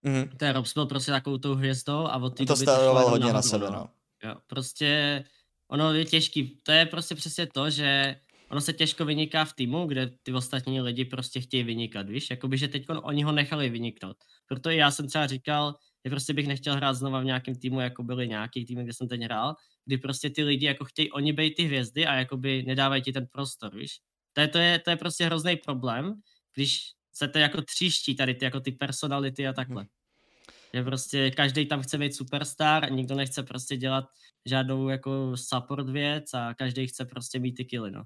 [0.04, 0.36] Mm-hmm.
[0.36, 3.66] Ten Robs byl prostě takovou tou hvězdou a od té to staroval hodně na sebe,
[3.66, 3.72] no.
[3.72, 3.88] no.
[4.24, 5.24] Jo, prostě
[5.68, 8.16] ono je těžký, to je prostě přesně to, že
[8.48, 12.58] ono se těžko vyniká v týmu, kde ty ostatní lidi prostě chtějí vynikat, víš, jakoby,
[12.58, 14.16] že teď oni ho nechali vyniknout.
[14.46, 18.02] Proto já jsem třeba říkal, že prostě bych nechtěl hrát znova v nějakém týmu, jako
[18.02, 19.54] byly nějaký týmy, kde jsem teď hrál,
[19.84, 23.26] kdy prostě ty lidi jako chtějí oni být ty hvězdy a jakoby nedávají ti ten
[23.26, 24.00] prostor, víš.
[24.34, 26.14] To je, to je, to je prostě hrozný problém,
[26.54, 29.82] když se to jako tříští tady ty, jako ty personality a takhle.
[29.82, 29.88] Hmm.
[30.74, 34.04] Že prostě každý tam chce být superstar, nikdo nechce prostě dělat
[34.46, 38.02] žádnou jako support věc a každý chce prostě mít ty killy, no.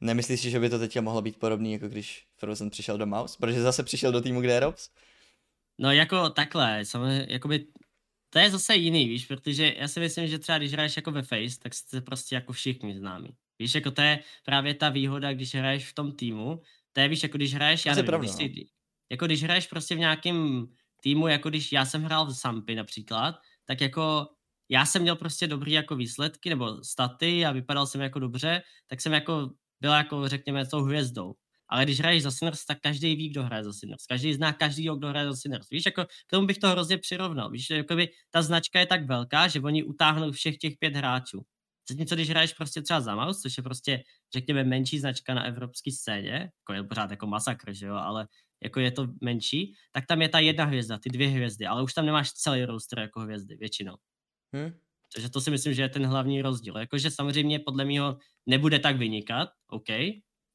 [0.00, 3.36] Nemyslíš si, že by to teďka mohlo být podobný, jako když Frozen přišel do Mouse?
[3.40, 4.90] Protože zase přišel do týmu, kde je Robs?
[5.78, 7.66] No jako takhle, samozřejmě, jakoby,
[8.30, 11.22] to je zase jiný, víš, protože já si myslím, že třeba když hraješ jako ve
[11.22, 13.28] Face, tak jste prostě jako všichni známí.
[13.62, 16.60] Víš, jako to je právě ta výhoda, když hraješ v tom týmu,
[16.92, 18.64] to je, víš, jako když hraješ, já nevím, pravda, když si, no.
[19.10, 20.66] jako když hraješ prostě v nějakém
[21.02, 23.34] týmu, jako když já jsem hrál v Sampy například,
[23.64, 24.26] tak jako
[24.68, 29.00] já jsem měl prostě dobrý jako výsledky nebo staty a vypadal jsem jako dobře, tak
[29.00, 29.50] jsem jako
[29.80, 31.34] byl jako řekněme tou hvězdou.
[31.68, 34.06] Ale když hraješ za Sinners, tak každý ví, kdo hraje za Sinners.
[34.06, 35.70] Každý zná každý, kdo hraje za Sinners.
[35.70, 37.50] Víš, jako k tomu bych to hrozně přirovnal.
[37.50, 41.42] Víš, jakoby ta značka je tak velká, že oni utáhnou všech těch pět hráčů.
[41.90, 44.02] Zatímco když hraješ prostě třeba za Mouse, což je prostě,
[44.34, 48.28] řekněme, menší značka na evropské scéně, jako je pořád jako masakr, že jo, ale
[48.62, 51.94] jako je to menší, tak tam je ta jedna hvězda, ty dvě hvězdy, ale už
[51.94, 53.96] tam nemáš celý roster jako hvězdy, většinou.
[54.52, 54.72] Hmm.
[55.14, 56.78] Takže to si myslím, že je ten hlavní rozdíl.
[56.78, 59.88] Jakože samozřejmě podle mého nebude tak vynikat, OK,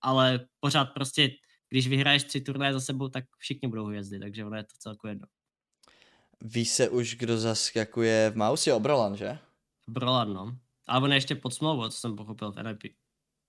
[0.01, 1.30] ale pořád prostě,
[1.69, 5.07] když vyhraješ tři turnaje za sebou, tak všichni budou hvězdy, takže ono je to celku
[5.07, 5.28] jedno.
[6.41, 9.38] Ví se už, kdo zaskakuje v Mouse, je Brolan, že?
[9.88, 10.57] Brolan, no.
[10.88, 12.93] A on je ještě pod smlouvou, co jsem pochopil v NIP.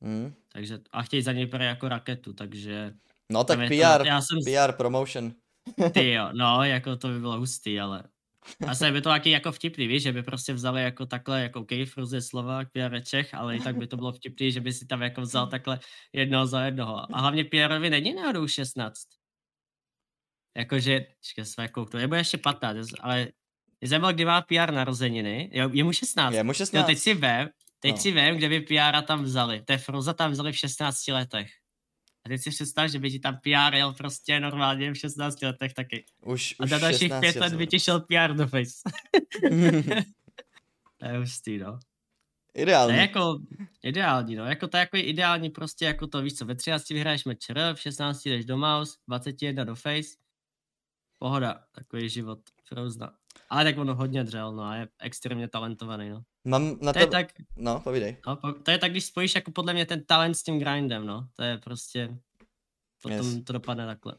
[0.03, 0.34] Hmm.
[0.53, 2.95] Takže, a chtějí za něj jako raketu, takže...
[3.32, 4.39] No tak PR, to, já jsem...
[4.45, 5.32] PR promotion.
[5.93, 8.03] Ty jo, no, jako to by bylo hustý, ale...
[8.66, 11.61] A se by to taky jako vtipný, víš, že by prostě vzali jako takhle, jako
[11.61, 14.86] OK, Fruze Slovák, PR Čech, ale i tak by to bylo vtipný, že by si
[14.86, 15.80] tam jako vzal takhle
[16.12, 17.14] jednoho za jednoho.
[17.14, 19.01] A hlavně PRovi není náhodou 16.
[20.57, 23.28] Jakože, čekaj, své kouknu, nebo ještě 15, ale
[23.83, 25.51] zajímavé, kdy má PR narozeniny.
[25.53, 26.35] Jo, je mu 16.
[26.35, 26.83] Je mu 16.
[26.83, 27.49] Jo, teď si vem,
[27.81, 27.99] teď no.
[27.99, 29.62] si vem, kde by PR tam vzali.
[29.62, 31.51] To je Froza tam vzali v 16 letech.
[32.24, 35.74] A teď si představ, že by ti tam PR jel prostě normálně v 16 letech
[35.74, 36.05] taky.
[36.24, 38.72] Už, a za dalších pět let by ti šel PR do face.
[40.97, 41.79] to je hustý, no.
[42.55, 42.93] Ideální.
[42.93, 43.39] To je jako
[43.83, 44.45] ideální, no.
[44.45, 47.81] Jako to je jako ideální prostě jako to, víš co, ve 13 vyhraješ mečer, v
[47.81, 50.09] 16 jdeš do mouse, 21 do face.
[51.18, 53.18] Pohoda, takový život Frozna.
[53.51, 56.22] Ale tak ono hodně dřel, no a je extrémně talentovaný, no.
[56.44, 57.26] Mám na to, to je tak,
[57.57, 58.16] no, povídej.
[58.26, 61.28] No, to je tak, když spojíš jako podle mě ten talent s tím grindem, no.
[61.36, 62.18] To je prostě,
[63.03, 63.44] potom yes.
[63.44, 64.14] to dopadne takhle.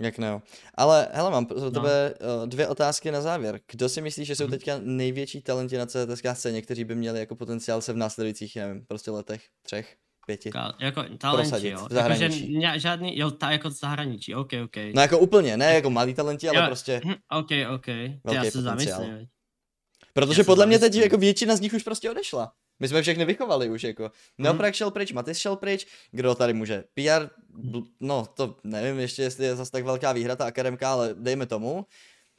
[0.00, 0.42] Jak ne.
[0.74, 1.70] Ale hele, mám pro no.
[1.70, 2.46] tebe no.
[2.46, 3.60] dvě otázky na závěr.
[3.70, 4.50] Kdo si myslíš, že jsou mm-hmm.
[4.50, 8.86] teďka největší talenti na CTSK scéně, kteří by měli jako potenciál se v následujících, nevím,
[8.86, 9.96] prostě letech, třech,
[10.26, 10.50] pěti.
[10.50, 11.86] Ka- jako talenti, prosadit jo.
[11.90, 12.52] V zahraničí.
[12.52, 14.76] Jako, že žádný, jo, ta, jako zahraničí, ok, ok.
[14.94, 17.86] No jako úplně, ne jako malý talenti, ale jo, prostě hm, Ok, ok.
[18.24, 19.26] Velký já se zamyslím.
[20.12, 22.52] Protože podle mě teď jako většina z nich už prostě odešla.
[22.80, 24.10] My jsme všechny vychovali už jako.
[24.38, 24.74] Neoprak hmm.
[24.74, 26.84] šel pryč, Matis šel pryč, kdo tady může?
[26.94, 27.28] PR,
[28.00, 31.86] no to nevím ještě, jestli je zase tak velká výhra ta akademka, ale dejme tomu.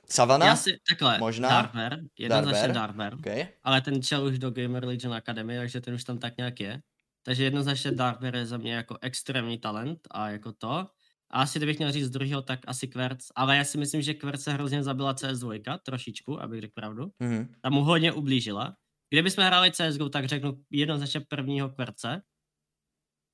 [0.10, 0.46] Savana?
[0.46, 1.50] Já si, takhle, Možná?
[1.50, 2.74] Darber, jednoznačně Darber.
[2.74, 3.48] Darber, Okay.
[3.64, 6.82] ale ten šel už do Gamer Legion Academy, takže ten už tam tak nějak je.
[7.24, 10.88] Takže jednoznačně Darber je za mě jako extrémní talent a jako to.
[11.32, 13.28] A asi kdybych měl říct z druhého, tak asi Kverc.
[13.36, 17.04] Ale já si myslím, že Kverc se hrozně zabila CS2, trošičku, abych řekl pravdu.
[17.06, 17.48] Mm-hmm.
[17.62, 18.76] Tam mu hodně ublížila.
[19.10, 22.22] Kdybychom hráli CSGO, tak řeknu jednoznačně prvního Kverce.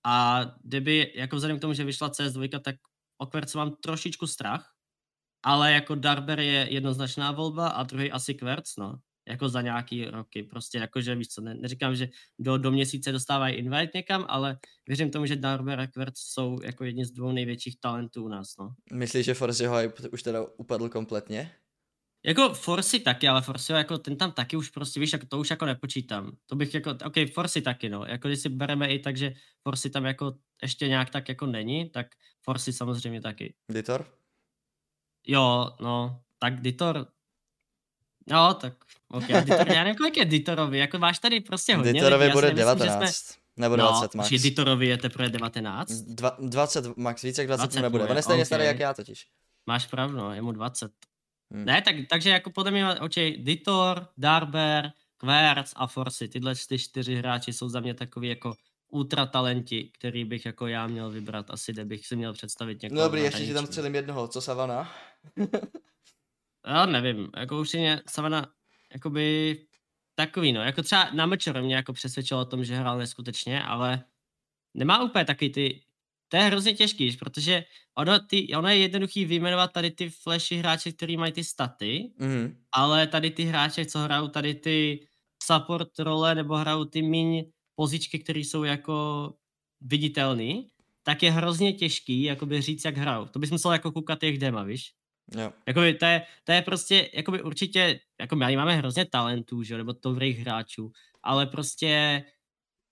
[0.05, 2.75] A kdyby, jako vzhledem k tomu, že vyšla CS2, tak
[3.17, 4.73] o Kverce mám trošičku strach.
[5.43, 8.99] Ale jako Darber je jednoznačná volba a druhý asi Kverc, no
[9.29, 10.43] jako za nějaký roky.
[10.43, 12.09] Prostě jakože víš co, ne, neříkám, že
[12.39, 16.83] do, do měsíce dostávají invite někam, ale věřím tomu, že Darber a Quert jsou jako
[16.83, 18.73] jedni z dvou největších talentů u nás, no.
[18.93, 21.51] Myslíš, že Forceho hype už teda upadl kompletně?
[22.25, 25.49] Jako Forcy taky, ale Forcy jako ten tam taky už prostě, víš, jako to už
[25.49, 26.31] jako nepočítám.
[26.45, 28.05] To bych jako, ok, Forcy taky, no.
[28.05, 31.89] Jako když si bereme i tak, že Forcy tam jako ještě nějak tak jako není,
[31.89, 32.07] tak
[32.41, 33.53] Forcy samozřejmě taky.
[33.71, 34.05] Ditor?
[35.27, 37.07] Jo, no, tak Ditor,
[38.29, 38.73] No, tak
[39.09, 41.93] ok, Dittor, já nevím, kolik je Ditorovi, jako máš tady prostě hodně.
[41.93, 42.99] Ditorovi bude 19.
[42.99, 43.39] Myslím, jsme...
[43.57, 44.29] Nebo 20 no, max.
[44.29, 45.91] Ditorovi je teprve 19.
[45.91, 48.07] Dva, 20 max, více jak 20, 20 nebude.
[48.07, 48.45] On je stejně okay.
[48.45, 49.27] starý jak já totiž.
[49.65, 50.91] Máš pravdu, no, je mu 20.
[51.51, 51.65] Hmm.
[51.65, 57.15] Ne, tak, takže jako podle mě, očej, Ditor, Darber, Querc a Forcy, tyhle ty čtyři
[57.15, 58.53] hráči jsou za mě takový jako
[58.89, 62.97] ultra talenti, který bych jako já měl vybrat, asi kde bych si měl představit někoho.
[62.97, 64.91] No dobrý, ještě ti tam střelím jednoho, co Savana?
[66.67, 68.51] Já nevím, jako určitě Savana,
[68.93, 69.57] jakoby
[70.15, 74.03] takový, no, jako třeba na Mečor mě jako přesvědčilo o tom, že hrál neskutečně, ale
[74.73, 75.81] nemá úplně taky ty,
[76.27, 77.63] to je hrozně těžký, protože
[77.95, 82.57] ono, ty, ono je jednoduchý vyjmenovat tady ty flashy hráče, který mají ty staty, mm.
[82.71, 85.07] ale tady ty hráče, co hrajou tady ty
[85.43, 89.33] support role nebo hrajou ty míň pozičky, které jsou jako
[89.81, 90.67] viditelný,
[91.03, 93.25] tak je hrozně těžký jakoby říct, jak hrajou.
[93.25, 94.93] To bys musel jako koukat jejich dema, víš?
[95.37, 95.51] Jo.
[95.67, 99.93] Jakoby to, je, to je prostě, jakoby určitě, jako my máme hrozně talentů, že, nebo
[100.03, 100.91] dobrých hráčů,
[101.23, 102.23] ale prostě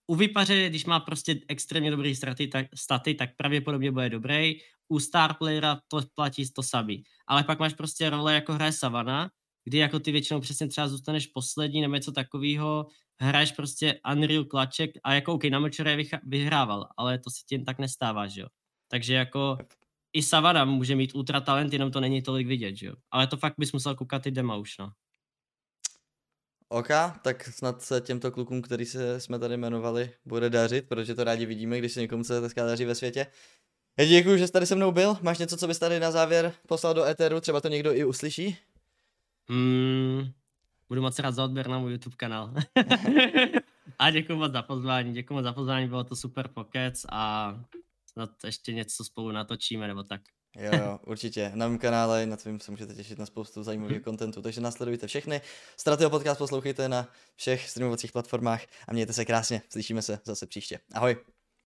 [0.07, 4.55] u vypaře, když má prostě extrémně dobrý staty tak, staty, tak pravděpodobně bude dobrý.
[4.89, 7.03] U star playera to platí to samý.
[7.27, 9.29] Ale pak máš prostě role jako hraje Savana,
[9.65, 12.88] kdy jako ty většinou přesně třeba zůstaneš poslední nebo něco takového,
[13.19, 15.69] hraješ prostě Unreal klaček a jako OK, na
[16.23, 18.47] vyhrával, ale to se jen tak nestává, že jo.
[18.88, 19.57] Takže jako
[20.18, 22.93] i Savana může mít ultra talent, jenom to není tolik vidět, že jo.
[23.11, 24.91] Ale to fakt bys musel koukat i dema už, no.
[26.70, 26.88] OK,
[27.22, 31.45] tak snad se těmto klukům, který se jsme tady jmenovali, bude dařit, protože to rádi
[31.45, 33.28] vidíme, když se někomu se dneska daří ve světě.
[33.97, 35.18] Já děkuji, že jsi tady se mnou byl.
[35.22, 37.41] Máš něco, co bys tady na závěr poslal do Eteru?
[37.41, 38.57] Třeba to někdo i uslyší?
[39.49, 40.32] Mm,
[40.89, 42.53] budu moc rád za odběr na můj YouTube kanál.
[43.99, 47.53] a děkuji moc za pozvání, děkuji moc za pozvání, bylo to super pokec a
[48.18, 50.22] snad ještě něco spolu natočíme nebo tak.
[50.55, 51.51] Jo, jo, určitě.
[51.55, 55.41] Na mém kanále, na tvým se můžete těšit na spoustu zajímavých kontentu, takže následujte všechny.
[55.78, 59.61] Stratio podcast poslouchejte na všech streamovacích platformách a mějte se krásně.
[59.70, 60.80] Slyšíme se zase příště.
[60.93, 61.36] Ahoj.